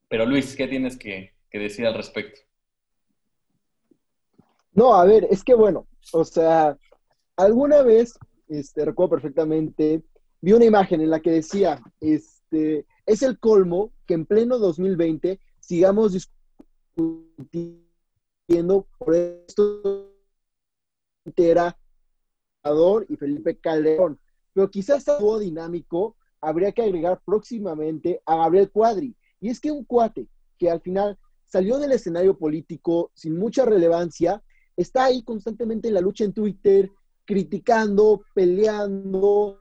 Pero 0.08 0.26
Luis, 0.26 0.56
¿qué 0.56 0.66
tienes 0.66 0.98
que 0.98 1.34
decir 1.52 1.86
al 1.86 1.94
respecto? 1.94 2.40
No, 4.74 4.94
a 4.94 5.04
ver, 5.04 5.26
es 5.30 5.44
que 5.44 5.54
bueno, 5.54 5.86
o 6.12 6.24
sea, 6.24 6.76
alguna 7.36 7.82
vez, 7.82 8.18
este, 8.48 8.84
recuerdo 8.84 9.10
perfectamente, 9.10 10.02
vi 10.40 10.52
una 10.52 10.64
imagen 10.64 11.00
en 11.00 11.10
la 11.10 11.20
que 11.20 11.30
decía, 11.30 11.80
este, 12.00 12.84
es 13.06 13.22
el 13.22 13.38
colmo 13.38 13.92
que 14.06 14.14
en 14.14 14.26
pleno 14.26 14.58
2020 14.58 15.38
sigamos 15.60 16.12
discutiendo 16.12 17.84
por 18.98 19.14
esto 19.14 20.10
era 21.36 21.76
y 23.08 23.16
Felipe 23.16 23.58
Calderón. 23.58 24.18
Pero 24.52 24.70
quizás 24.70 25.08
algo 25.08 25.38
dinámico 25.38 26.16
habría 26.40 26.72
que 26.72 26.82
agregar 26.82 27.20
próximamente 27.24 28.20
a 28.26 28.36
Gabriel 28.36 28.70
Cuadri. 28.70 29.16
Y 29.40 29.50
es 29.50 29.60
que 29.60 29.70
un 29.70 29.84
cuate 29.84 30.28
que 30.58 30.70
al 30.70 30.80
final 30.80 31.18
salió 31.44 31.78
del 31.78 31.92
escenario 31.92 32.38
político 32.38 33.10
sin 33.14 33.36
mucha 33.36 33.64
relevancia 33.64 34.42
está 34.76 35.04
ahí 35.04 35.22
constantemente 35.22 35.88
en 35.88 35.94
la 35.94 36.00
lucha 36.00 36.24
en 36.24 36.32
Twitter, 36.32 36.90
criticando, 37.24 38.22
peleando, 38.34 39.60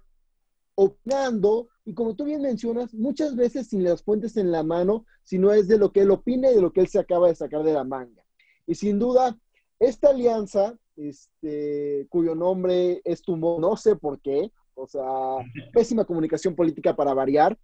opinando, 0.75 1.69
y 1.85 1.93
como 1.93 2.15
tú 2.15 2.25
bien 2.25 2.41
mencionas, 2.41 2.93
muchas 2.93 3.35
veces 3.35 3.67
sin 3.67 3.83
las 3.83 4.03
fuentes 4.03 4.37
en 4.37 4.51
la 4.51 4.63
mano, 4.63 5.05
sino 5.23 5.51
es 5.51 5.67
de 5.67 5.77
lo 5.77 5.91
que 5.91 6.01
él 6.01 6.11
opina 6.11 6.49
y 6.49 6.55
de 6.55 6.61
lo 6.61 6.71
que 6.71 6.81
él 6.81 6.87
se 6.87 6.99
acaba 6.99 7.27
de 7.27 7.35
sacar 7.35 7.63
de 7.63 7.73
la 7.73 7.83
manga. 7.83 8.23
Y 8.65 8.75
sin 8.75 8.99
duda, 8.99 9.37
esta 9.79 10.09
alianza, 10.09 10.77
este, 10.95 12.07
cuyo 12.09 12.35
nombre 12.35 13.01
es 13.03 13.21
Tumor, 13.21 13.59
no 13.59 13.75
sé 13.75 13.95
por 13.95 14.21
qué, 14.21 14.51
o 14.75 14.87
sea, 14.87 15.03
pésima 15.73 16.05
comunicación 16.05 16.55
política 16.55 16.95
para 16.95 17.13
variar, 17.13 17.57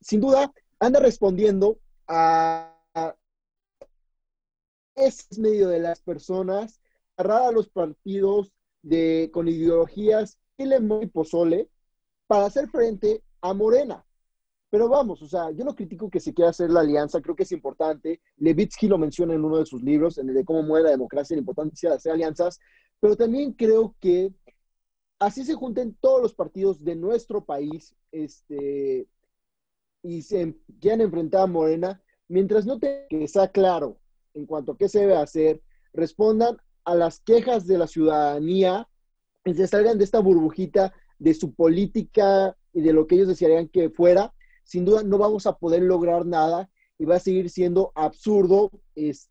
sin 0.00 0.20
duda, 0.20 0.52
anda 0.78 1.00
respondiendo 1.00 1.78
a 2.08 2.72
es 4.96 5.38
medio 5.38 5.68
de 5.68 5.78
las 5.78 6.00
personas, 6.00 6.80
agarrar 7.16 7.48
a 7.48 7.52
los 7.52 7.68
partidos 7.68 8.52
de, 8.82 9.30
con 9.32 9.46
ideologías 9.48 10.38
y 10.58 11.06
pozole 11.06 11.68
para 12.26 12.46
hacer 12.46 12.68
frente 12.68 13.22
a 13.42 13.52
Morena. 13.52 14.04
Pero 14.70 14.88
vamos, 14.88 15.22
o 15.22 15.28
sea, 15.28 15.50
yo 15.52 15.64
no 15.64 15.76
critico 15.76 16.10
que 16.10 16.18
se 16.18 16.34
quiera 16.34 16.50
hacer 16.50 16.70
la 16.70 16.80
alianza, 16.80 17.20
creo 17.20 17.36
que 17.36 17.44
es 17.44 17.52
importante. 17.52 18.20
Levitsky 18.38 18.88
lo 18.88 18.98
menciona 18.98 19.34
en 19.34 19.44
uno 19.44 19.58
de 19.58 19.66
sus 19.66 19.82
libros, 19.82 20.18
en 20.18 20.28
el 20.30 20.34
de 20.34 20.44
cómo 20.44 20.62
muere 20.62 20.84
la 20.84 20.90
democracia, 20.90 21.36
la 21.36 21.40
importancia 21.40 21.90
de 21.90 21.96
hacer 21.96 22.12
alianzas, 22.12 22.58
pero 22.98 23.16
también 23.16 23.52
creo 23.52 23.94
que 24.00 24.32
así 25.18 25.44
se 25.44 25.54
junten 25.54 25.94
todos 26.00 26.20
los 26.22 26.34
partidos 26.34 26.82
de 26.82 26.96
nuestro 26.96 27.44
país 27.44 27.94
este, 28.10 29.06
y 30.02 30.22
se 30.22 30.56
quieran 30.80 31.02
enfrentar 31.02 31.42
a 31.42 31.46
Morena, 31.46 32.02
mientras 32.28 32.66
no 32.66 32.78
te 32.78 33.06
que 33.08 33.28
sea 33.28 33.48
claro 33.48 33.98
en 34.36 34.46
cuanto 34.46 34.72
a 34.72 34.76
qué 34.76 34.88
se 34.88 35.00
debe 35.00 35.16
hacer, 35.16 35.62
respondan 35.92 36.56
a 36.84 36.94
las 36.94 37.20
quejas 37.20 37.66
de 37.66 37.78
la 37.78 37.86
ciudadanía 37.86 38.88
y 39.44 39.54
se 39.54 39.66
salgan 39.66 39.98
de 39.98 40.04
esta 40.04 40.20
burbujita 40.20 40.94
de 41.18 41.34
su 41.34 41.54
política 41.54 42.56
y 42.72 42.82
de 42.82 42.92
lo 42.92 43.06
que 43.06 43.14
ellos 43.16 43.28
desearían 43.28 43.68
que 43.68 43.90
fuera, 43.90 44.34
sin 44.64 44.84
duda 44.84 45.02
no 45.02 45.18
vamos 45.18 45.46
a 45.46 45.56
poder 45.56 45.82
lograr 45.82 46.26
nada 46.26 46.70
y 46.98 47.04
va 47.04 47.16
a 47.16 47.20
seguir 47.20 47.48
siendo 47.50 47.92
absurdo. 47.94 48.70
Es, 48.94 49.30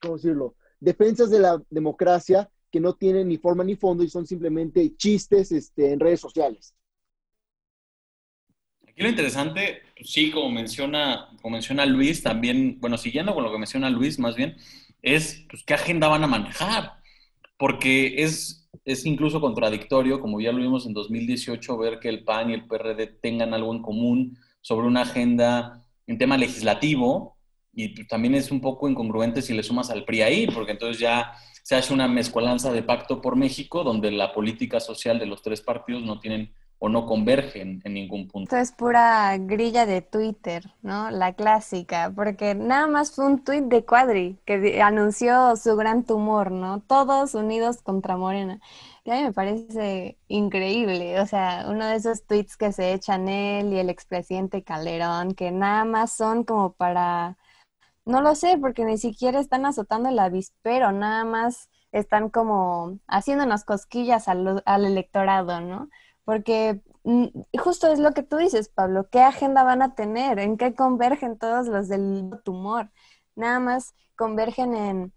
¿Cómo 0.00 0.16
decirlo? 0.16 0.56
Defensas 0.80 1.30
de 1.30 1.40
la 1.40 1.62
democracia 1.70 2.50
que 2.70 2.80
no 2.80 2.94
tienen 2.94 3.28
ni 3.28 3.38
forma 3.38 3.64
ni 3.64 3.76
fondo 3.76 4.02
y 4.02 4.10
son 4.10 4.26
simplemente 4.26 4.96
chistes 4.96 5.52
este, 5.52 5.92
en 5.92 6.00
redes 6.00 6.20
sociales. 6.20 6.74
Aquí 8.94 9.02
lo 9.02 9.08
interesante, 9.08 9.82
pues 9.96 10.08
sí, 10.08 10.30
como 10.30 10.50
menciona, 10.50 11.26
como 11.42 11.54
menciona 11.54 11.84
Luis, 11.84 12.22
también, 12.22 12.78
bueno, 12.80 12.96
siguiendo 12.96 13.34
con 13.34 13.42
lo 13.42 13.50
que 13.50 13.58
menciona 13.58 13.90
Luis, 13.90 14.20
más 14.20 14.36
bien, 14.36 14.56
es 15.02 15.44
pues, 15.50 15.64
qué 15.64 15.74
agenda 15.74 16.06
van 16.06 16.22
a 16.22 16.28
manejar. 16.28 16.92
Porque 17.56 18.22
es, 18.22 18.70
es 18.84 19.04
incluso 19.04 19.40
contradictorio, 19.40 20.20
como 20.20 20.40
ya 20.40 20.52
lo 20.52 20.58
vimos 20.58 20.86
en 20.86 20.92
2018, 20.92 21.76
ver 21.76 21.98
que 21.98 22.08
el 22.08 22.22
PAN 22.22 22.50
y 22.50 22.54
el 22.54 22.68
PRD 22.68 23.08
tengan 23.20 23.52
algo 23.52 23.74
en 23.74 23.82
común 23.82 24.38
sobre 24.60 24.86
una 24.86 25.02
agenda 25.02 25.82
en 26.06 26.16
tema 26.16 26.38
legislativo, 26.38 27.36
y 27.72 27.88
pues, 27.88 28.06
también 28.06 28.36
es 28.36 28.52
un 28.52 28.60
poco 28.60 28.88
incongruente 28.88 29.42
si 29.42 29.54
le 29.54 29.64
sumas 29.64 29.90
al 29.90 30.04
PRI 30.04 30.22
ahí, 30.22 30.46
porque 30.46 30.70
entonces 30.70 31.00
ya 31.00 31.32
se 31.64 31.74
hace 31.74 31.92
una 31.92 32.06
mezcolanza 32.06 32.72
de 32.72 32.84
pacto 32.84 33.20
por 33.20 33.34
México, 33.34 33.82
donde 33.82 34.12
la 34.12 34.32
política 34.32 34.78
social 34.78 35.18
de 35.18 35.26
los 35.26 35.42
tres 35.42 35.62
partidos 35.62 36.04
no 36.04 36.20
tienen 36.20 36.54
o 36.78 36.88
no 36.88 37.06
convergen 37.06 37.80
en 37.84 37.94
ningún 37.94 38.28
punto. 38.28 38.54
Esto 38.54 38.56
es 38.58 38.72
pura 38.72 39.36
grilla 39.38 39.86
de 39.86 40.02
Twitter, 40.02 40.64
¿no? 40.82 41.10
La 41.10 41.32
clásica, 41.34 42.12
porque 42.14 42.54
nada 42.54 42.86
más 42.86 43.12
fue 43.14 43.26
un 43.26 43.42
tuit 43.42 43.64
de 43.64 43.84
Cuadri 43.86 44.38
que 44.44 44.82
anunció 44.82 45.56
su 45.56 45.76
gran 45.76 46.04
tumor, 46.04 46.50
¿no? 46.50 46.80
Todos 46.82 47.34
unidos 47.34 47.80
contra 47.82 48.16
Morena. 48.18 48.60
Y 49.04 49.10
a 49.10 49.14
mí 49.16 49.22
me 49.22 49.32
parece 49.32 50.18
increíble, 50.28 51.20
o 51.20 51.26
sea, 51.26 51.66
uno 51.68 51.86
de 51.86 51.96
esos 51.96 52.26
tweets 52.26 52.56
que 52.56 52.72
se 52.72 52.92
echan 52.92 53.28
él 53.28 53.72
y 53.72 53.78
el 53.78 53.88
expresidente 53.90 54.62
Calderón, 54.62 55.34
que 55.34 55.50
nada 55.50 55.84
más 55.84 56.12
son 56.14 56.44
como 56.44 56.72
para, 56.74 57.36
no 58.06 58.20
lo 58.22 58.34
sé, 58.34 58.58
porque 58.60 58.84
ni 58.84 58.98
siquiera 58.98 59.40
están 59.40 59.66
azotando 59.66 60.08
el 60.10 60.18
avispero, 60.18 60.92
nada 60.92 61.24
más 61.24 61.70
están 61.92 62.30
como 62.30 62.98
haciéndonos 63.08 63.64
cosquillas 63.64 64.28
al, 64.28 64.62
al 64.66 64.84
electorado, 64.84 65.60
¿no? 65.60 65.88
Porque 66.24 66.80
mm, 67.04 67.26
justo 67.58 67.88
es 67.92 67.98
lo 67.98 68.12
que 68.12 68.22
tú 68.22 68.36
dices, 68.36 68.68
Pablo, 68.68 69.08
¿qué 69.10 69.20
agenda 69.20 69.62
van 69.64 69.82
a 69.82 69.94
tener? 69.94 70.38
¿En 70.38 70.56
qué 70.56 70.74
convergen 70.74 71.38
todos 71.38 71.68
los 71.68 71.88
del 71.88 72.30
tumor? 72.44 72.90
Nada 73.36 73.60
más 73.60 73.94
convergen 74.16 74.74
en 74.74 75.12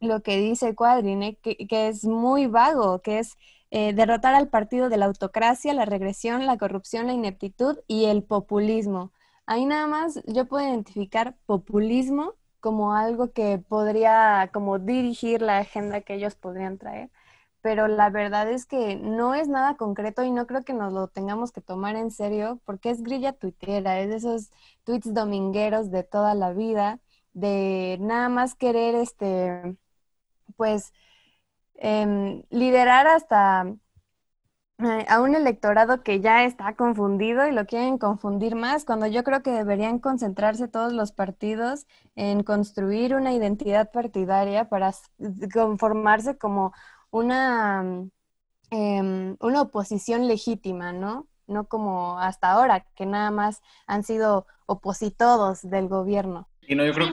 lo 0.00 0.22
que 0.22 0.38
dice 0.38 0.74
Cuadrine, 0.74 1.36
que, 1.36 1.56
que 1.68 1.88
es 1.88 2.04
muy 2.04 2.46
vago, 2.46 3.00
que 3.02 3.20
es 3.20 3.36
eh, 3.70 3.94
derrotar 3.94 4.34
al 4.34 4.48
partido 4.48 4.90
de 4.90 4.98
la 4.98 5.06
autocracia, 5.06 5.72
la 5.72 5.86
regresión, 5.86 6.44
la 6.46 6.58
corrupción, 6.58 7.06
la 7.06 7.14
ineptitud 7.14 7.78
y 7.86 8.04
el 8.04 8.22
populismo. 8.22 9.12
Ahí 9.46 9.64
nada 9.64 9.86
más 9.86 10.20
yo 10.26 10.46
puedo 10.46 10.66
identificar 10.68 11.36
populismo 11.46 12.34
como 12.60 12.94
algo 12.94 13.32
que 13.32 13.58
podría 13.58 14.50
como 14.52 14.78
dirigir 14.78 15.40
la 15.42 15.58
agenda 15.58 16.02
que 16.02 16.14
ellos 16.14 16.34
podrían 16.34 16.78
traer, 16.78 17.10
pero 17.62 17.88
la 17.88 18.10
verdad 18.10 18.50
es 18.50 18.66
que 18.66 18.96
no 18.96 19.34
es 19.34 19.48
nada 19.48 19.76
concreto 19.76 20.24
y 20.24 20.30
no 20.30 20.46
creo 20.46 20.64
que 20.64 20.74
nos 20.74 20.92
lo 20.92 21.08
tengamos 21.08 21.52
que 21.52 21.60
tomar 21.62 21.96
en 21.96 22.10
serio 22.10 22.60
porque 22.64 22.90
es 22.90 23.02
grilla 23.02 23.32
tuitera, 23.32 24.00
es 24.00 24.08
de 24.10 24.16
esos 24.16 24.50
tweets 24.84 25.14
domingueros 25.14 25.90
de 25.90 26.02
toda 26.04 26.34
la 26.34 26.52
vida, 26.52 27.00
de 27.32 27.98
nada 28.00 28.28
más 28.28 28.54
querer 28.54 28.94
este, 28.96 29.76
pues 30.56 30.92
Em, 31.82 32.44
liderar 32.50 33.08
hasta 33.08 33.66
eh, 34.78 35.06
a 35.08 35.20
un 35.20 35.34
electorado 35.34 36.02
que 36.02 36.20
ya 36.20 36.44
está 36.44 36.74
confundido 36.74 37.46
y 37.46 37.52
lo 37.52 37.66
quieren 37.66 37.98
confundir 37.98 38.54
más, 38.56 38.84
cuando 38.84 39.06
yo 39.06 39.22
creo 39.24 39.42
que 39.42 39.50
deberían 39.50 39.98
concentrarse 39.98 40.68
todos 40.68 40.92
los 40.92 41.12
partidos 41.12 41.86
en 42.16 42.42
construir 42.42 43.14
una 43.14 43.32
identidad 43.32 43.90
partidaria 43.92 44.68
para 44.68 44.92
conformarse 45.52 46.36
como 46.38 46.72
una, 47.12 47.84
em, 48.70 49.36
una 49.38 49.62
oposición 49.62 50.26
legítima, 50.26 50.92
¿no? 50.92 51.28
No 51.46 51.68
como 51.68 52.18
hasta 52.18 52.50
ahora, 52.50 52.84
que 52.96 53.06
nada 53.06 53.30
más 53.30 53.62
han 53.86 54.02
sido 54.02 54.46
opositores 54.66 55.70
del 55.70 55.86
gobierno. 55.86 56.48
Y 56.66 56.74
no, 56.74 56.84
yo 56.84 56.92
creo 56.92 57.12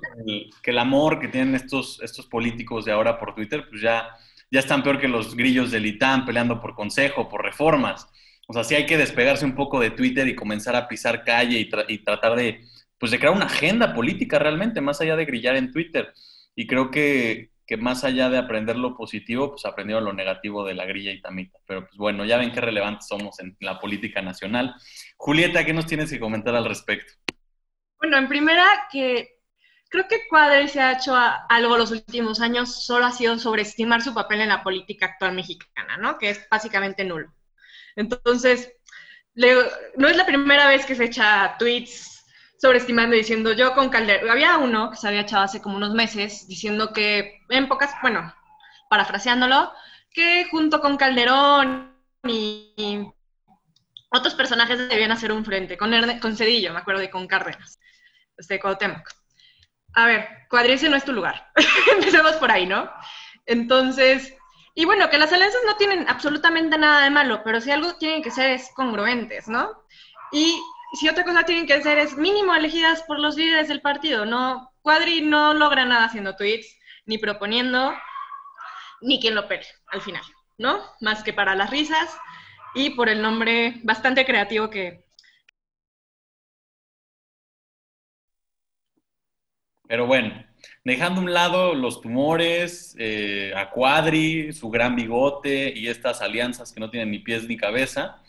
que 0.63 0.72
el, 0.72 0.79
amor 0.79 1.20
que 1.20 1.27
tienen 1.27 1.53
estos, 1.53 2.01
estos 2.01 2.25
políticos 2.25 2.86
de 2.86 2.94
ahora 2.94 3.20
por 3.20 3.36
Twitter, 3.36 3.68
pues 3.70 3.82
ya 3.82 4.10
ya 4.51 4.60
están 4.60 4.84
peor 4.84 5.00
que 5.00 5.08
los 5.08 5.36
grillos 5.36 5.72
del 5.72 5.86
ITAM 5.86 6.25
peleando 6.25 6.60
por 6.60 6.75
consejo, 6.75 7.29
por 7.29 7.44
reformas. 7.44 8.08
O 8.48 8.53
sea, 8.53 8.63
sí 8.63 8.75
hay 8.75 8.86
que 8.86 8.98
despegarse 8.98 9.46
un 9.46 9.56
poco 9.56 9.79
de 9.79 9.91
Twitter 9.91 10.27
y 10.27 10.36
comenzar 10.36 10.75
a 10.75 10.88
pisar 10.88 11.24
calle 11.24 11.60
y, 11.60 12.00
tratar 12.00 12.36
de, 12.36 12.65
pues, 12.98 13.12
de 13.12 13.20
crear 13.20 13.36
una 13.36 13.46
agenda 13.46 13.94
política 13.94 14.39
realmente, 14.39 14.82
más 14.82 15.01
allá 15.01 15.15
de 15.15 15.25
grillar 15.25 15.56
en 15.56 15.72
Twitter. 15.72 16.13
Y 16.56 16.65
creo 16.65 16.89
que, 16.89 17.49
que 17.70 17.78
más 17.78 18.04
allá 18.04 18.32
de 18.32 18.40
aprender 18.40 18.78
lo 18.78 18.98
positivo, 18.98 19.52
pues 19.52 19.64
aprendieron 19.64 20.04
lo 20.04 20.12
negativo 20.12 20.66
de 20.66 20.74
la 20.74 20.86
grilla 20.86 21.12
y 21.12 21.22
tamita. 21.22 21.60
Pero 21.68 21.82
pues 21.82 21.98
bueno, 21.98 22.26
ya 22.26 22.38
ven 22.38 22.52
qué 22.52 22.60
relevantes 22.62 23.06
somos 23.08 23.40
en 23.40 23.56
la 23.60 23.80
política 23.80 24.24
nacional. 24.24 24.74
Julieta, 25.18 25.64
¿qué 25.64 25.72
nos 25.72 25.86
tienes 25.86 26.10
que 26.10 26.20
comentar 26.20 26.56
al 26.56 26.66
respecto? 26.66 27.14
Bueno, 28.00 28.18
en 28.18 28.28
primera, 28.28 28.66
que 28.92 29.38
creo 29.88 30.08
que 30.08 30.28
Cuadri 30.28 30.68
se 30.68 30.82
ha 30.82 30.94
hecho 30.94 31.14
algo 31.16 31.78
los 31.78 31.92
últimos 31.92 32.42
años, 32.42 32.84
solo 32.84 33.06
ha 33.06 33.12
sido 33.12 33.38
sobreestimar 33.38 34.02
su 34.02 34.16
papel 34.16 34.42
en 34.42 34.50
la 34.50 34.64
política 34.64 35.06
actual 35.06 35.36
mexicana, 35.36 35.96
¿no? 35.98 36.18
Que 36.18 36.32
es 36.32 36.48
básicamente 36.50 37.04
nulo. 37.04 37.32
Entonces, 37.96 38.74
no 39.36 40.08
es 40.08 40.18
la 40.18 40.26
primera 40.26 40.68
vez 40.68 40.88
que 40.88 40.96
se 40.96 41.04
echa 41.04 41.56
tweets 41.60 42.19
sobreestimando 42.62 43.16
diciendo 43.16 43.54
yo 43.54 43.74
con 43.74 43.89
Calderón. 43.89 44.30
Había 44.30 44.58
uno 44.58 44.92
que 44.92 44.98
se 44.98 45.08
había 45.08 45.22
echado 45.22 45.44
hace 45.44 45.62
como 45.62 45.78
unos 45.78 45.94
meses 45.94 46.48
diciendo 46.48 46.94
que 46.94 47.42
en 47.50 47.68
pocas, 47.68 47.94
bueno, 48.01 48.34
parafraseándolo, 48.89 49.72
que 50.12 50.46
junto 50.51 50.82
con 50.82 50.98
Calderón 50.98 51.96
y, 52.24 53.08
otros 54.12 54.34
personajes 54.34 54.89
debían 54.89 55.12
hacer 55.12 55.32
un 55.32 55.46
frente, 55.46 55.78
con, 55.78 55.92
con 56.20 56.36
Cedillo, 56.36 56.74
me 56.74 56.80
acuerdo, 56.80 57.04
y 57.04 57.10
con 57.10 57.28
Cárdenas, 57.28 57.80
este 58.38 58.60
Cuauhtémoc 58.60 59.08
a 59.94 60.06
ver, 60.06 60.28
cuadrice 60.50 60.89
no 60.89 60.96
es 60.96 61.06
tu 61.06 61.13
lugar. 61.13 61.51
Empecemos 61.94 62.34
por 62.34 62.51
ahí, 62.51 62.66
¿no? 62.66 62.89
Entonces, 63.46 64.34
y 64.75 64.86
bueno, 64.86 65.10
que 65.10 65.18
las 65.18 65.34
alianzas 65.34 65.62
no 65.66 65.75
tienen 65.78 66.08
absolutamente 66.08 66.78
nada 66.78 67.04
de 67.04 67.10
malo, 67.10 67.42
pero 67.44 67.62
si 67.62 67.72
algo 67.72 67.96
tienen 67.96 68.22
que 68.22 68.32
ser 68.32 68.51
es 68.51 68.70
congruentes, 68.75 69.48
¿no? 69.48 69.84
Y 70.32 70.60
si 70.93 71.08
otra 71.10 71.24
cosa 71.24 71.43
tienen 71.43 71.67
que 71.67 71.81
ser 71.81 71.98
es 71.98 72.17
mínimo 72.17 72.53
elegidas 72.55 73.03
por 73.03 73.19
los 73.19 73.36
líderes 73.36 73.67
del 73.67 73.81
partido, 73.81 74.25
¿no? 74.25 74.72
Cuadri 74.81 75.22
no 75.22 75.53
logra 75.53 75.86
nada 75.86 76.05
haciendo 76.05 76.36
tweets, 76.36 76.77
ni 77.05 77.17
proponiendo, 77.17 77.93
ni 79.02 79.19
quien 79.19 79.36
lo 79.36 79.47
pere 79.47 79.65
al 79.88 80.02
final, 80.02 80.23
¿no? 80.58 80.82
Más 81.02 81.23
que 81.23 81.34
para 81.34 81.56
las 81.56 81.69
risas 81.69 82.17
y 82.75 82.91
por 82.91 83.10
el 83.10 83.21
nombre 83.21 83.80
bastante 83.84 84.25
creativo 84.25 84.69
que, 84.69 85.06
Pero 89.89 90.06
bueno, 90.06 90.45
dejando 90.84 91.19
a 91.19 91.23
un 91.23 91.34
lado 91.34 91.73
los 91.73 91.99
tumores, 91.99 92.95
eh, 92.99 93.52
a 93.56 93.71
Cuadri, 93.71 94.54
su 94.54 94.69
gran 94.69 94.95
bigote 94.95 95.73
y 95.75 95.88
estas 95.88 96.21
alianzas 96.21 96.71
que 96.71 96.80
no 96.80 96.91
tienen 96.91 97.10
ni 97.10 97.17
pies 97.17 97.47
ni 97.47 97.58
cabeza, 97.58 98.21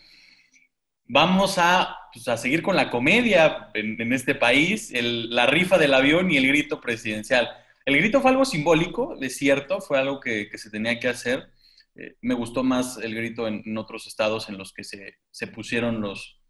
vamos 1.13 1.59
a, 1.59 1.97
pues, 2.13 2.29
a 2.29 2.37
seguir 2.37 2.63
con 2.63 2.77
la 2.77 2.91
comedia 2.91 3.71
en, 3.75 4.13
este 4.13 4.35
país, 4.35 4.93
la 4.95 5.47
rifa 5.47 5.77
del 5.79 5.95
avión 5.95 6.31
y 6.31 6.37
el 6.37 6.47
grito 6.47 6.81
presidencial. 6.81 7.49
El 7.85 7.97
grito 7.97 8.21
fue 8.21 8.31
algo 8.31 8.45
simbólico, 8.45 9.17
es 9.21 9.37
cierto, 9.37 9.81
fue 9.81 9.99
algo 9.99 10.21
que, 10.21 10.49
se 10.55 10.71
tenía 10.71 10.99
que 11.01 11.09
hacer. 11.09 11.51
Eh, 11.97 12.17
me 12.21 12.35
gustó 12.35 12.63
más 12.63 12.99
el 12.99 13.15
grito 13.15 13.49
en, 13.49 13.77
otros 13.77 14.07
estados 14.07 14.49
en 14.49 14.57
los 14.57 14.73
que 14.73 14.85
se, 14.85 15.17
se 15.31 15.49
pusieron 15.49 16.01
los, 16.01 16.41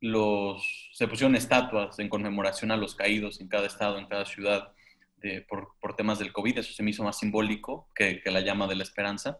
los, 0.00 0.90
se 0.92 1.08
pusieron 1.08 1.34
estatuas 1.34 1.98
en 1.98 2.10
conmemoración 2.10 2.70
a 2.70 2.76
los 2.76 2.94
caídos 2.94 3.40
en 3.40 3.48
cada 3.48 3.66
estado, 3.66 3.98
en 3.98 4.06
cada 4.06 4.26
ciudad, 4.26 4.74
por, 5.48 5.96
temas 5.96 6.18
del 6.18 6.32
COVID. 6.32 6.58
Eso 6.58 6.72
se 6.72 6.82
me 6.82 6.90
hizo 6.90 7.04
más 7.04 7.18
simbólico 7.18 7.88
que, 7.94 8.20
la 8.26 8.40
llama 8.40 8.66
de 8.66 8.76
la 8.76 8.82
esperanza. 8.82 9.38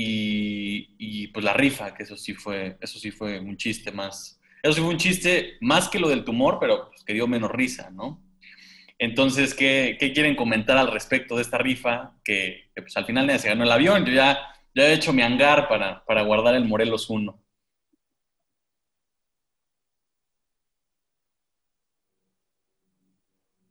Y, 0.00 1.26
pues 1.28 1.44
la 1.44 1.52
rifa, 1.52 1.92
que 1.94 2.04
eso 2.04 2.16
sí 2.16 2.32
fue, 2.34 2.78
eso 2.80 2.98
sí 2.98 3.10
fue 3.10 3.40
un 3.40 3.56
chiste 3.56 3.90
más, 3.90 4.40
eso 4.62 4.74
sí 4.74 4.80
fue 4.80 4.90
un 4.90 4.96
chiste 4.96 5.56
más 5.60 5.88
que 5.88 5.98
lo 5.98 6.08
del 6.08 6.24
tumor, 6.24 6.58
pero 6.60 6.88
pues, 6.88 7.02
que 7.02 7.14
dio 7.14 7.26
menos 7.26 7.50
risa, 7.50 7.90
¿no? 7.90 8.22
Entonces, 8.96 9.54
¿qué, 9.54 9.96
quieren 10.14 10.36
comentar 10.36 10.76
al 10.78 10.92
respecto 10.92 11.36
de 11.36 11.42
esta 11.42 11.58
rifa? 11.58 12.12
Que, 12.22 12.70
pues 12.74 12.96
al 12.96 13.06
final 13.06 13.26
nadie 13.26 13.40
se 13.40 13.48
ganó 13.48 13.64
el 13.64 13.72
avión. 13.72 14.04
Yo 14.04 14.12
ya, 14.12 14.38
ya 14.74 14.84
he 14.84 14.92
hecho 14.92 15.12
mi 15.12 15.22
hangar 15.22 15.68
para, 15.68 16.04
para 16.04 16.22
guardar 16.22 16.54
el 16.54 16.64
Morelos 16.64 17.10
1. 17.10 17.40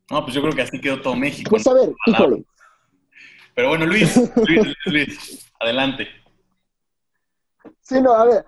No, 0.09 0.23
pues 0.23 0.33
yo 0.33 0.41
creo 0.41 0.53
que 0.53 0.61
así 0.61 0.79
quedó 0.79 1.01
todo 1.01 1.15
México. 1.15 1.49
Pues 1.49 1.67
a 1.67 1.73
ver, 1.73 1.93
híjole. 2.05 2.43
Pero 3.53 3.69
bueno, 3.69 3.85
Luis, 3.85 4.15
Luis, 4.45 4.75
Luis, 4.85 5.46
adelante. 5.59 6.07
Sí, 7.81 8.01
no, 8.01 8.11
a 8.11 8.25
ver, 8.25 8.45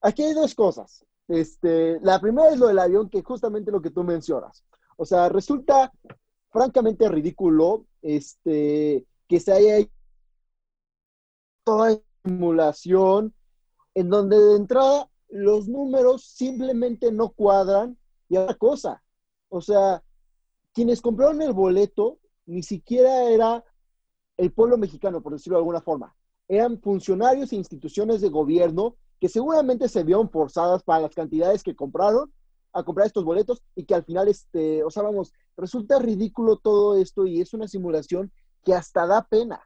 aquí, 0.00 0.22
hay 0.22 0.34
dos 0.34 0.54
cosas. 0.54 1.04
Este, 1.28 1.98
la 2.00 2.20
primera 2.20 2.50
es 2.50 2.58
lo 2.58 2.68
del 2.68 2.78
avión, 2.78 3.08
que 3.08 3.22
justamente 3.22 3.70
lo 3.70 3.80
que 3.80 3.90
tú 3.90 4.04
mencionas. 4.04 4.64
O 4.96 5.04
sea, 5.04 5.28
resulta 5.28 5.92
francamente 6.50 7.08
ridículo 7.08 7.86
este, 8.02 9.06
que 9.28 9.40
se 9.40 9.52
haya 9.52 9.86
toda 11.64 11.98
simulación 12.24 13.34
en 13.94 14.10
donde 14.10 14.38
de 14.38 14.56
entrada 14.56 15.08
los 15.28 15.66
números 15.68 16.24
simplemente 16.24 17.10
no 17.10 17.30
cuadran 17.30 17.98
y 18.28 18.36
otra 18.36 18.54
cosa. 18.54 19.02
O 19.48 19.60
sea, 19.60 20.02
quienes 20.72 21.00
compraron 21.00 21.40
el 21.42 21.52
boleto 21.52 22.18
ni 22.46 22.62
siquiera 22.62 23.24
era 23.24 23.64
el 24.36 24.52
pueblo 24.52 24.76
mexicano, 24.76 25.22
por 25.22 25.32
decirlo 25.32 25.58
de 25.58 25.60
alguna 25.60 25.80
forma. 25.80 26.14
Eran 26.48 26.80
funcionarios 26.80 27.52
e 27.52 27.56
instituciones 27.56 28.20
de 28.20 28.28
gobierno 28.28 28.96
que 29.20 29.28
seguramente 29.28 29.88
se 29.88 30.02
vieron 30.02 30.30
forzadas 30.30 30.82
para 30.82 31.02
las 31.02 31.14
cantidades 31.14 31.62
que 31.62 31.76
compraron 31.76 32.32
a 32.72 32.82
comprar 32.82 33.06
estos 33.06 33.24
boletos 33.24 33.62
y 33.74 33.84
que 33.84 33.94
al 33.94 34.04
final, 34.04 34.28
este, 34.28 34.82
o 34.82 34.90
sea, 34.90 35.02
vamos, 35.02 35.32
resulta 35.56 35.98
ridículo 35.98 36.56
todo 36.56 36.96
esto 36.96 37.26
y 37.26 37.40
es 37.40 37.52
una 37.52 37.68
simulación 37.68 38.32
que 38.64 38.74
hasta 38.74 39.06
da 39.06 39.26
pena, 39.28 39.60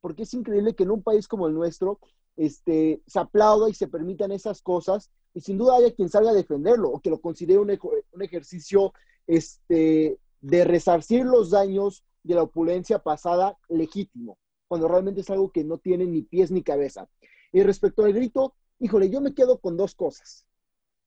porque 0.00 0.24
es 0.24 0.34
increíble 0.34 0.74
que 0.74 0.82
en 0.82 0.90
un 0.90 1.02
país 1.02 1.28
como 1.28 1.46
el 1.46 1.54
nuestro 1.54 2.00
este, 2.36 3.02
se 3.06 3.18
aplauda 3.18 3.68
y 3.68 3.74
se 3.74 3.88
permitan 3.88 4.32
esas 4.32 4.62
cosas 4.62 5.10
y 5.34 5.40
sin 5.40 5.58
duda 5.58 5.76
haya 5.76 5.94
quien 5.94 6.08
salga 6.08 6.30
a 6.30 6.34
defenderlo 6.34 6.90
o 6.90 7.00
que 7.00 7.10
lo 7.10 7.20
considere 7.20 7.58
un, 7.58 7.70
un 8.12 8.22
ejercicio 8.22 8.92
este, 9.26 10.18
de 10.40 10.64
resarcir 10.64 11.24
los 11.24 11.50
daños 11.50 12.04
de 12.22 12.34
la 12.34 12.42
opulencia 12.42 12.98
pasada 12.98 13.56
legítimo, 13.68 14.38
cuando 14.68 14.86
realmente 14.86 15.22
es 15.22 15.30
algo 15.30 15.50
que 15.50 15.64
no 15.64 15.78
tiene 15.78 16.06
ni 16.06 16.22
pies 16.22 16.50
ni 16.50 16.62
cabeza. 16.62 17.08
Y 17.52 17.62
respecto 17.62 18.04
al 18.04 18.12
grito, 18.12 18.54
híjole, 18.78 19.10
yo 19.10 19.20
me 19.20 19.34
quedo 19.34 19.58
con 19.58 19.76
dos 19.76 19.94
cosas. 19.94 20.46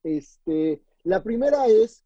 Este, 0.03 0.81
la 1.03 1.23
primera 1.23 1.67
es 1.67 2.03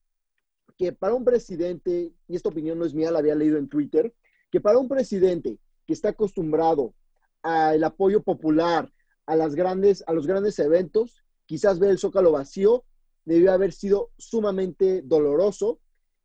que 0.78 0.91
para 0.91 1.13
un 1.13 1.24
presidente, 1.24 2.13
y 2.28 2.36
esta 2.36 2.50
opinión 2.50 2.78
no 2.78 2.86
es 2.86 2.94
mía, 2.94 3.12
la 3.12 3.20
había 3.20 3.36
leído 3.36 3.58
en 3.58 3.70
Twitter, 3.70 4.13
que 4.52 4.60
para 4.60 4.78
un 4.78 4.89
presidente 4.89 5.58
que 5.88 5.94
está 5.94 6.10
acostumbrado 6.10 6.94
al 7.41 7.84
apoyo 7.84 8.22
popular, 8.22 8.91
a, 9.26 9.36
las 9.36 9.56
grandes, 9.56 10.04
a 10.08 10.13
los 10.13 10.28
grandes 10.28 10.60
eventos, 10.60 11.24
quizás 11.46 11.80
ver 11.80 11.91
el 11.91 12.00
zócalo 12.00 12.32
vacío 12.32 12.84
debió 13.24 13.52
haber 13.52 13.72
sido 13.72 14.12
sumamente 14.18 15.02
doloroso. 15.04 15.80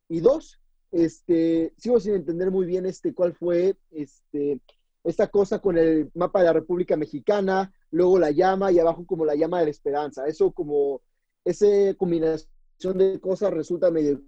Y 0.07 0.19
dos, 0.19 0.59
este, 0.91 1.73
sigo 1.77 1.99
sin 1.99 2.15
entender 2.15 2.51
muy 2.51 2.65
bien 2.65 2.85
este, 2.85 3.13
cuál 3.13 3.33
fue 3.33 3.77
este, 3.91 4.59
esta 5.03 5.27
cosa 5.27 5.59
con 5.59 5.77
el 5.77 6.11
mapa 6.13 6.39
de 6.39 6.45
la 6.45 6.53
República 6.53 6.95
Mexicana, 6.95 7.71
luego 7.91 8.19
la 8.19 8.31
llama 8.31 8.71
y 8.71 8.79
abajo 8.79 9.05
como 9.05 9.25
la 9.25 9.35
llama 9.35 9.59
de 9.59 9.65
la 9.65 9.71
esperanza. 9.71 10.27
Eso 10.27 10.51
como, 10.51 11.01
esa 11.43 11.65
combinación 11.97 12.97
de 12.97 13.19
cosas 13.19 13.53
resulta 13.53 13.89
medio 13.91 14.21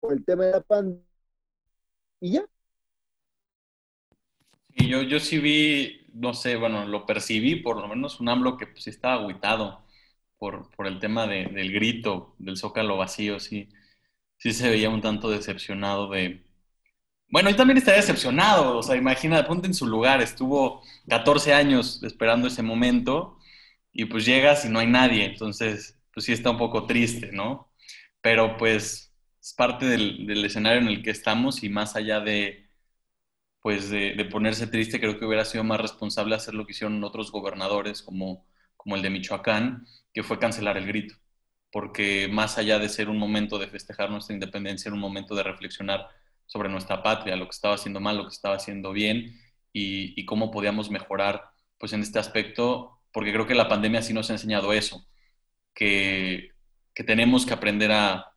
por 0.00 0.12
el 0.12 0.24
tema 0.24 0.44
de 0.44 0.52
la 0.52 0.60
pandemia. 0.60 1.02
Y 2.20 2.32
ya. 2.32 2.46
Y 4.74 4.88
yo, 4.88 5.02
yo 5.02 5.18
sí 5.18 5.38
vi, 5.38 6.06
no 6.12 6.34
sé, 6.34 6.56
bueno, 6.56 6.86
lo 6.86 7.06
percibí 7.06 7.56
por 7.56 7.80
lo 7.80 7.88
menos 7.88 8.20
un 8.20 8.28
AMLO 8.28 8.56
que 8.56 8.66
pues, 8.66 8.86
estaba 8.86 9.22
aguitado 9.22 9.84
por, 10.38 10.70
por 10.70 10.86
el 10.86 11.00
tema 11.00 11.26
de, 11.26 11.46
del 11.46 11.72
grito, 11.72 12.34
del 12.38 12.56
zócalo 12.56 12.96
vacío, 12.96 13.40
sí, 13.40 13.68
sí 14.38 14.52
se 14.52 14.70
veía 14.70 14.90
un 14.90 15.00
tanto 15.02 15.30
decepcionado 15.30 16.10
de... 16.10 16.44
Bueno, 17.28 17.50
y 17.50 17.54
también 17.54 17.78
está 17.78 17.92
decepcionado, 17.92 18.78
o 18.78 18.82
sea, 18.82 18.96
imagina, 18.96 19.46
ponte 19.46 19.66
en 19.66 19.74
su 19.74 19.86
lugar, 19.86 20.22
estuvo 20.22 20.82
14 21.08 21.54
años 21.54 22.02
esperando 22.04 22.46
ese 22.48 22.62
momento 22.62 23.38
y 23.92 24.04
pues 24.06 24.24
llegas 24.24 24.64
y 24.64 24.68
no 24.68 24.78
hay 24.78 24.86
nadie, 24.86 25.24
entonces 25.24 25.98
pues 26.12 26.26
sí 26.26 26.32
está 26.32 26.50
un 26.50 26.58
poco 26.58 26.86
triste, 26.86 27.32
¿no? 27.32 27.70
Pero 28.20 28.56
pues 28.56 29.12
es 29.40 29.54
parte 29.54 29.86
del, 29.86 30.26
del 30.26 30.44
escenario 30.44 30.80
en 30.80 30.88
el 30.88 31.02
que 31.02 31.10
estamos 31.10 31.62
y 31.64 31.68
más 31.68 31.96
allá 31.96 32.20
de, 32.20 32.68
pues 33.60 33.90
de, 33.90 34.14
de, 34.14 34.24
ponerse 34.26 34.66
triste, 34.68 35.00
creo 35.00 35.18
que 35.18 35.24
hubiera 35.26 35.44
sido 35.44 35.64
más 35.64 35.80
responsable 35.80 36.34
hacer 36.36 36.54
lo 36.54 36.66
que 36.66 36.72
hicieron 36.72 37.02
otros 37.04 37.32
gobernadores 37.32 38.02
como, 38.02 38.46
como 38.76 38.96
el 38.96 39.02
de 39.02 39.10
Michoacán, 39.10 39.86
que 40.12 40.22
fue 40.22 40.38
cancelar 40.38 40.76
el 40.78 40.86
grito, 40.86 41.16
porque 41.72 42.28
más 42.28 42.58
allá 42.58 42.78
de 42.78 42.88
ser 42.88 43.08
un 43.08 43.18
momento 43.18 43.58
de 43.58 43.68
festejar 43.68 44.10
nuestra 44.10 44.34
independencia, 44.34 44.88
era 44.88 44.94
un 44.94 45.00
momento 45.00 45.34
de 45.34 45.42
reflexionar 45.42 46.08
sobre 46.46 46.68
nuestra 46.68 47.02
patria, 47.02 47.36
lo 47.36 47.44
que 47.46 47.50
estaba 47.50 47.74
haciendo 47.74 48.00
mal, 48.00 48.16
lo 48.16 48.24
que 48.24 48.34
estaba 48.34 48.56
haciendo 48.56 48.92
bien 48.92 49.40
y, 49.72 50.18
y 50.20 50.24
cómo 50.26 50.50
podíamos 50.50 50.90
mejorar 50.90 51.50
pues 51.78 51.92
en 51.92 52.00
este 52.02 52.18
aspecto, 52.18 53.00
porque 53.12 53.32
creo 53.32 53.46
que 53.46 53.54
la 53.54 53.68
pandemia 53.68 54.02
sí 54.02 54.12
nos 54.14 54.30
ha 54.30 54.34
enseñado 54.34 54.72
eso, 54.72 55.06
que, 55.74 56.50
que 56.94 57.04
tenemos 57.04 57.46
que 57.46 57.54
aprender 57.54 57.92
a, 57.92 58.32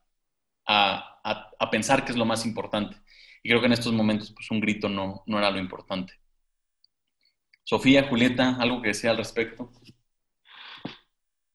a, 0.65 1.21
a, 1.59 1.69
pensar 1.71 2.05
qué 2.05 2.11
es 2.11 2.17
lo 2.17 2.25
más 2.25 2.45
importante. 2.45 2.97
Y 3.43 3.49
creo 3.49 3.61
que 3.61 3.67
en 3.67 3.73
estos 3.73 3.93
momentos 3.93 4.31
pues 4.33 4.51
un 4.51 4.59
grito 4.59 4.89
no, 4.89 5.23
no 5.27 5.37
era 5.39 5.51
lo 5.51 5.59
importante. 5.59 6.13
Sofía, 7.63 8.07
Julieta, 8.09 8.57
¿algo 8.59 8.81
que 8.81 8.89
decía 8.89 9.11
al 9.11 9.17
respecto? 9.17 9.71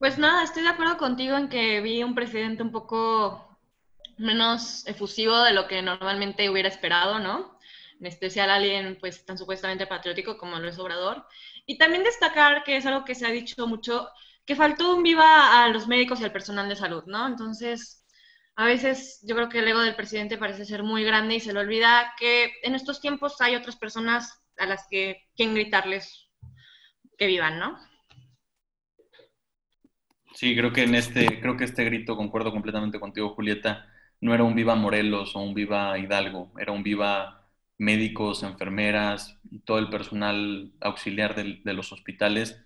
Pues 0.04 0.18
nada, 0.18 0.44
estoy 0.44 0.64
de 0.64 0.68
acuerdo 0.68 0.98
contigo 0.98 1.34
en 1.38 1.48
que 1.48 1.80
vi 1.80 2.02
un 2.02 2.14
presidente 2.14 2.62
un 2.62 2.70
poco 2.70 3.58
menos 4.18 4.86
efusivo 4.86 5.42
de 5.44 5.54
lo 5.54 5.66
que 5.66 5.80
normalmente 5.80 6.50
hubiera 6.50 6.68
esperado, 6.68 7.20
¿no? 7.20 7.58
En 7.98 8.04
especial 8.04 8.50
alguien 8.50 8.98
pues 9.00 9.24
tan 9.24 9.38
supuestamente 9.38 9.86
patriótico 9.86 10.36
como 10.36 10.58
Luis 10.58 10.78
Obrador. 10.78 11.26
Y 11.64 11.78
también 11.78 12.04
destacar 12.04 12.64
que 12.64 12.76
es 12.76 12.84
algo 12.84 13.06
que 13.06 13.14
se 13.14 13.24
ha 13.24 13.30
dicho 13.30 13.66
mucho, 13.66 14.10
que 14.44 14.54
faltó 14.54 14.94
un 14.94 15.02
viva 15.02 15.64
a 15.64 15.70
los 15.70 15.88
médicos 15.88 16.20
y 16.20 16.24
al 16.24 16.32
personal 16.32 16.68
de 16.68 16.76
salud, 16.76 17.04
¿no? 17.06 17.26
Entonces, 17.26 18.04
a 18.56 18.66
veces 18.66 19.20
yo 19.22 19.34
creo 19.34 19.48
que 19.48 19.60
el 19.60 19.68
ego 19.68 19.80
del 19.80 19.96
presidente 19.96 20.36
parece 20.36 20.66
ser 20.66 20.82
muy 20.82 21.02
grande 21.02 21.36
y 21.36 21.40
se 21.40 21.54
le 21.54 21.60
olvida 21.60 22.12
que 22.18 22.52
en 22.62 22.74
estos 22.74 23.00
tiempos 23.00 23.40
hay 23.40 23.56
otras 23.56 23.76
personas 23.76 24.38
a 24.58 24.66
las 24.66 24.86
que 24.90 25.30
quieren 25.34 25.54
gritarles 25.54 26.28
que 27.16 27.26
vivan, 27.26 27.58
¿no? 27.58 27.93
Sí, 30.35 30.57
creo 30.57 30.73
que 30.73 30.83
en 30.83 30.94
este, 30.97 31.40
creo 31.40 31.57
que 31.57 31.64
este 31.64 31.85
grito, 31.85 32.16
concuerdo 32.16 32.51
completamente 32.53 32.99
contigo, 33.01 33.31
Julieta, 33.35 33.87
no 34.20 34.35
era 34.35 34.42
un 34.44 34.55
viva 34.55 34.75
Morelos 34.75 35.37
o 35.37 35.40
un 35.40 35.55
viva 35.55 35.97
Hidalgo, 35.99 36.53
era 36.59 36.73
un 36.73 36.83
viva 36.83 37.49
médicos, 37.79 38.42
enfermeras 38.42 39.38
todo 39.64 39.79
el 39.79 39.88
personal 39.90 40.73
auxiliar 40.81 41.35
de, 41.37 41.61
de 41.64 41.73
los 41.75 41.92
hospitales 41.92 42.61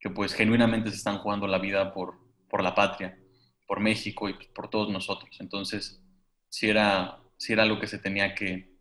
que 0.00 0.10
pues 0.10 0.34
genuinamente 0.34 0.90
se 0.90 0.96
están 0.96 1.18
jugando 1.18 1.46
la 1.48 1.58
vida 1.58 1.92
por, 1.92 2.14
por 2.48 2.62
la 2.62 2.74
patria, 2.74 3.18
por 3.66 3.80
México 3.80 4.28
y 4.28 4.34
por 4.54 4.70
todos 4.70 4.88
nosotros. 4.90 5.36
Entonces, 5.40 6.00
sí 6.48 6.68
era, 6.70 7.18
sí 7.36 7.52
era 7.52 7.64
lo 7.66 7.80
que 7.80 7.88
se 7.88 7.98
tenía 7.98 8.34
que, 8.34 8.78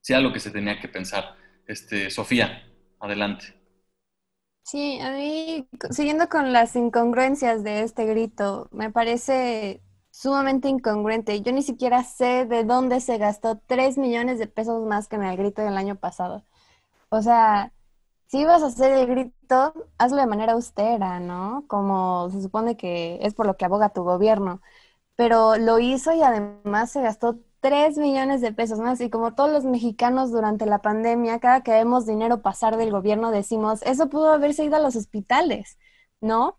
sí 0.00 0.12
era 0.12 0.20
lo 0.22 0.32
que 0.32 0.40
se 0.40 0.50
tenía 0.50 0.78
que 0.80 0.88
pensar. 0.88 1.36
Este, 1.66 2.10
Sofía, 2.10 2.64
adelante. 2.98 3.59
Sí, 4.70 5.00
a 5.00 5.10
mí, 5.10 5.68
siguiendo 5.90 6.28
con 6.28 6.52
las 6.52 6.76
incongruencias 6.76 7.64
de 7.64 7.82
este 7.82 8.04
grito, 8.06 8.68
me 8.70 8.90
parece 8.92 9.82
sumamente 10.12 10.68
incongruente. 10.68 11.40
Yo 11.42 11.50
ni 11.52 11.62
siquiera 11.62 12.04
sé 12.04 12.46
de 12.46 12.62
dónde 12.64 13.00
se 13.00 13.18
gastó 13.18 13.58
3 13.66 13.98
millones 13.98 14.38
de 14.38 14.46
pesos 14.46 14.86
más 14.86 15.08
que 15.08 15.16
en 15.16 15.24
el 15.24 15.36
grito 15.36 15.62
del 15.62 15.76
año 15.76 15.96
pasado. 15.96 16.44
O 17.10 17.22
sea, 17.22 17.72
si 18.28 18.40
ibas 18.40 18.62
a 18.62 18.68
hacer 18.68 18.92
el 18.92 19.06
grito, 19.08 19.74
hazlo 19.98 20.18
de 20.18 20.26
manera 20.26 20.52
austera, 20.54 21.20
¿no? 21.20 21.64
Como 21.68 22.30
se 22.30 22.42
supone 22.42 22.76
que 22.76 23.18
es 23.22 23.34
por 23.34 23.46
lo 23.46 23.56
que 23.56 23.64
aboga 23.66 23.90
tu 23.90 24.04
gobierno. 24.04 24.62
Pero 25.16 25.56
lo 25.58 25.78
hizo 25.80 26.12
y 26.14 26.22
además 26.22 26.92
se 26.92 27.02
gastó 27.02 27.40
3 27.60 27.98
millones 27.98 28.40
de 28.40 28.52
pesos 28.52 28.78
más. 28.78 29.00
Y 29.00 29.10
como 29.10 29.34
todos 29.34 29.50
los 29.52 29.64
mexicanos 29.64 30.32
durante 30.32 30.66
la 30.66 30.80
pandemia, 30.80 31.40
cada 31.40 31.62
que 31.62 31.72
vemos 31.72 32.06
dinero 32.06 32.42
pasar 32.42 32.76
del 32.76 32.90
gobierno, 32.90 33.30
decimos, 33.30 33.82
eso 33.82 34.08
pudo 34.08 34.32
haberse 34.32 34.64
ido 34.64 34.76
a 34.76 34.80
los 34.80 34.96
hospitales, 34.96 35.78
¿no? 36.20 36.58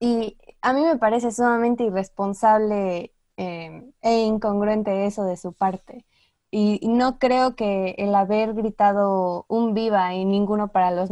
Y 0.00 0.38
a 0.62 0.72
mí 0.72 0.82
me 0.82 0.98
parece 0.98 1.32
sumamente 1.32 1.84
irresponsable 1.84 3.12
eh, 3.36 3.92
e 4.02 4.18
incongruente 4.24 5.06
eso 5.06 5.24
de 5.24 5.36
su 5.36 5.52
parte. 5.52 6.04
Y, 6.50 6.78
y, 6.82 6.88
no 6.88 7.18
creo 7.18 7.56
que 7.56 7.94
el 7.98 8.14
haber 8.14 8.54
gritado 8.54 9.46
un 9.48 9.74
viva 9.74 10.14
y 10.14 10.24
ninguno 10.26 10.68
para 10.68 10.90
los 10.90 11.10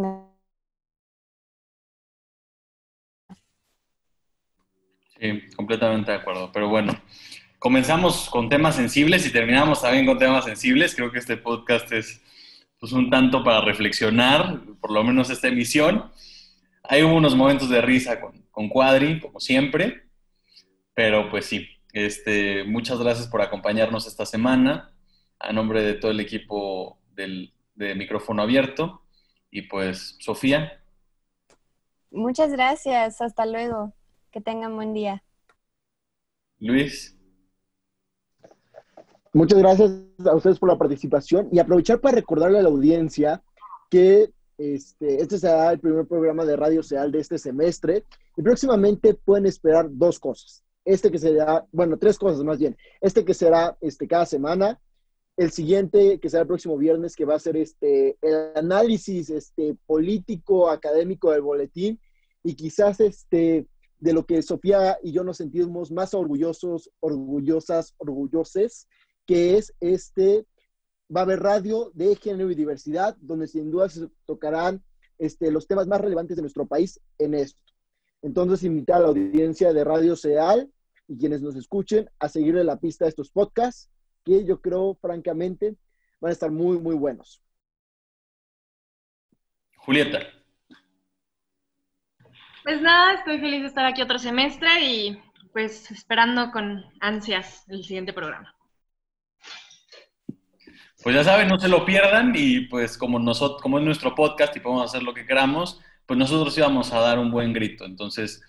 Sí, 5.20 5.42
completamente 5.54 6.12
de 6.12 6.18
acuerdo. 6.18 6.50
Pero 6.52 6.68
bueno, 6.68 6.92
comenzamos 7.60 8.30
con 8.30 8.48
temas 8.48 8.74
sensibles 8.74 9.24
y 9.26 9.30
terminamos 9.30 9.82
también 9.82 10.06
con 10.06 10.18
temas 10.18 10.46
sensibles. 10.46 10.96
Creo 10.96 11.12
que 11.12 11.18
este 11.18 11.36
podcast 11.36 11.92
es 11.92 12.20
pues, 12.80 12.90
un 12.92 13.10
tanto 13.10 13.44
para 13.44 13.60
reflexionar, 13.60 14.62
por 14.80 14.90
lo 14.90 15.04
menos 15.04 15.30
esta 15.30 15.48
emisión. 15.48 16.10
Hay 16.82 17.02
unos 17.02 17.36
momentos 17.36 17.68
de 17.68 17.82
risa 17.82 18.20
con, 18.20 18.42
con 18.50 18.68
Cuadri, 18.70 19.20
como 19.20 19.38
siempre, 19.38 20.08
pero 20.94 21.30
pues 21.30 21.44
sí, 21.46 21.68
este, 21.92 22.64
muchas 22.64 22.98
gracias 22.98 23.28
por 23.28 23.42
acompañarnos 23.42 24.06
esta 24.06 24.24
semana, 24.24 24.92
a 25.38 25.52
nombre 25.52 25.82
de 25.82 25.94
todo 25.94 26.10
el 26.10 26.20
equipo 26.20 26.98
del, 27.14 27.52
de 27.74 27.94
micrófono 27.94 28.42
abierto. 28.42 29.02
Y 29.50 29.62
pues, 29.62 30.16
Sofía. 30.18 30.82
Muchas 32.10 32.52
gracias, 32.52 33.20
hasta 33.20 33.44
luego. 33.44 33.92
Que 34.32 34.40
tengan 34.40 34.74
buen 34.76 34.94
día. 34.94 35.22
Luis. 36.58 37.19
Muchas 39.32 39.60
gracias 39.60 39.92
a 40.24 40.34
ustedes 40.34 40.58
por 40.58 40.68
la 40.68 40.78
participación 40.78 41.48
y 41.52 41.60
aprovechar 41.60 42.00
para 42.00 42.16
recordarle 42.16 42.58
a 42.58 42.62
la 42.62 42.68
audiencia 42.68 43.42
que 43.88 44.32
este, 44.58 45.22
este 45.22 45.38
será 45.38 45.70
el 45.70 45.78
primer 45.78 46.04
programa 46.06 46.44
de 46.44 46.56
Radio 46.56 46.82
Seal 46.82 47.12
de 47.12 47.20
este 47.20 47.38
semestre 47.38 48.04
y 48.36 48.42
próximamente 48.42 49.14
pueden 49.14 49.46
esperar 49.46 49.86
dos 49.88 50.18
cosas. 50.18 50.64
Este 50.84 51.12
que 51.12 51.18
será, 51.20 51.64
bueno, 51.70 51.96
tres 51.96 52.18
cosas 52.18 52.42
más 52.42 52.58
bien. 52.58 52.76
Este 53.00 53.24
que 53.24 53.32
será 53.32 53.78
este, 53.80 54.08
cada 54.08 54.26
semana, 54.26 54.80
el 55.36 55.52
siguiente 55.52 56.18
que 56.18 56.28
será 56.28 56.42
el 56.42 56.48
próximo 56.48 56.76
viernes, 56.76 57.14
que 57.14 57.24
va 57.24 57.36
a 57.36 57.38
ser 57.38 57.56
este, 57.56 58.18
el 58.22 58.56
análisis 58.56 59.30
este, 59.30 59.76
político, 59.86 60.68
académico 60.68 61.30
del 61.30 61.42
boletín 61.42 62.00
y 62.42 62.54
quizás 62.54 62.98
este, 62.98 63.68
de 64.00 64.12
lo 64.12 64.24
que 64.26 64.42
Sofía 64.42 64.98
y 65.02 65.12
yo 65.12 65.22
nos 65.22 65.36
sentimos 65.36 65.92
más 65.92 66.14
orgullosos, 66.14 66.90
orgullosas, 67.00 67.94
orgulloses, 67.98 68.88
que 69.26 69.56
es 69.56 69.74
este, 69.80 70.46
va 71.14 71.20
a 71.20 71.24
haber 71.24 71.40
radio 71.40 71.90
de 71.94 72.16
género 72.16 72.50
y 72.50 72.54
diversidad, 72.54 73.16
donde 73.20 73.46
sin 73.46 73.70
duda 73.70 73.88
se 73.88 74.08
tocarán 74.26 74.82
este, 75.18 75.50
los 75.50 75.66
temas 75.66 75.86
más 75.86 76.00
relevantes 76.00 76.36
de 76.36 76.42
nuestro 76.42 76.66
país 76.66 77.00
en 77.18 77.34
esto. 77.34 77.60
Entonces, 78.22 78.64
invitar 78.64 78.96
a 78.96 79.00
la 79.00 79.08
audiencia 79.08 79.72
de 79.72 79.84
Radio 79.84 80.16
Seal 80.16 80.70
y 81.08 81.18
quienes 81.18 81.42
nos 81.42 81.56
escuchen 81.56 82.08
a 82.18 82.28
seguirle 82.28 82.64
la 82.64 82.78
pista 82.78 83.04
a 83.04 83.08
estos 83.08 83.30
podcasts, 83.30 83.90
que 84.24 84.44
yo 84.44 84.60
creo, 84.60 84.94
francamente, 85.00 85.76
van 86.20 86.30
a 86.30 86.32
estar 86.32 86.50
muy, 86.50 86.78
muy 86.78 86.94
buenos. 86.94 87.42
Julieta. 89.76 90.20
Pues 92.62 92.82
nada, 92.82 93.14
estoy 93.14 93.40
feliz 93.40 93.62
de 93.62 93.68
estar 93.68 93.86
aquí 93.86 94.02
otro 94.02 94.18
semestre 94.18 94.68
y 94.84 95.18
pues 95.52 95.90
esperando 95.90 96.50
con 96.52 96.84
ansias 97.00 97.64
el 97.68 97.82
siguiente 97.82 98.12
programa. 98.12 98.54
Pues 101.02 101.16
ya 101.16 101.24
saben, 101.24 101.48
no 101.48 101.58
se 101.58 101.68
lo 101.68 101.84
pierdan 101.84 102.32
y 102.36 102.62
pues 102.62 102.98
como, 102.98 103.18
nosotros, 103.18 103.62
como 103.62 103.78
es 103.78 103.84
nuestro 103.84 104.14
podcast 104.14 104.54
y 104.56 104.60
podemos 104.60 104.84
hacer 104.84 105.02
lo 105.02 105.14
que 105.14 105.26
queramos, 105.26 105.80
pues 106.06 106.18
nosotros 106.18 106.56
íbamos 106.58 106.92
a 106.92 107.00
dar 107.00 107.18
un 107.18 107.30
buen 107.30 107.52
grito. 107.52 107.84
Entonces, 107.86 108.42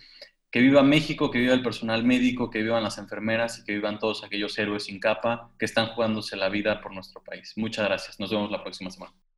Que 0.51 0.61
viva 0.61 0.83
México, 0.83 1.31
que 1.31 1.39
viva 1.39 1.53
el 1.55 1.63
personal 1.63 2.03
médico, 2.05 2.49
que 2.49 2.61
vivan 2.63 2.83
las 2.83 2.97
enfermeras 2.99 3.59
y 3.59 3.63
que 3.65 3.73
vivan 3.73 3.99
todos 3.99 4.23
aquellos 4.23 4.57
héroes 4.59 4.85
sin 4.85 4.99
capa 4.99 5.51
que 5.59 5.65
están 5.65 5.87
jugándose 5.89 6.37
la 6.37 6.49
vida 6.49 6.81
por 6.81 6.93
nuestro 6.93 7.23
país. 7.23 7.53
Muchas 7.57 7.85
gracias. 7.85 8.19
Nos 8.19 8.31
vemos 8.31 8.51
la 8.51 8.63
próxima 8.63 8.91
semana. 8.91 9.30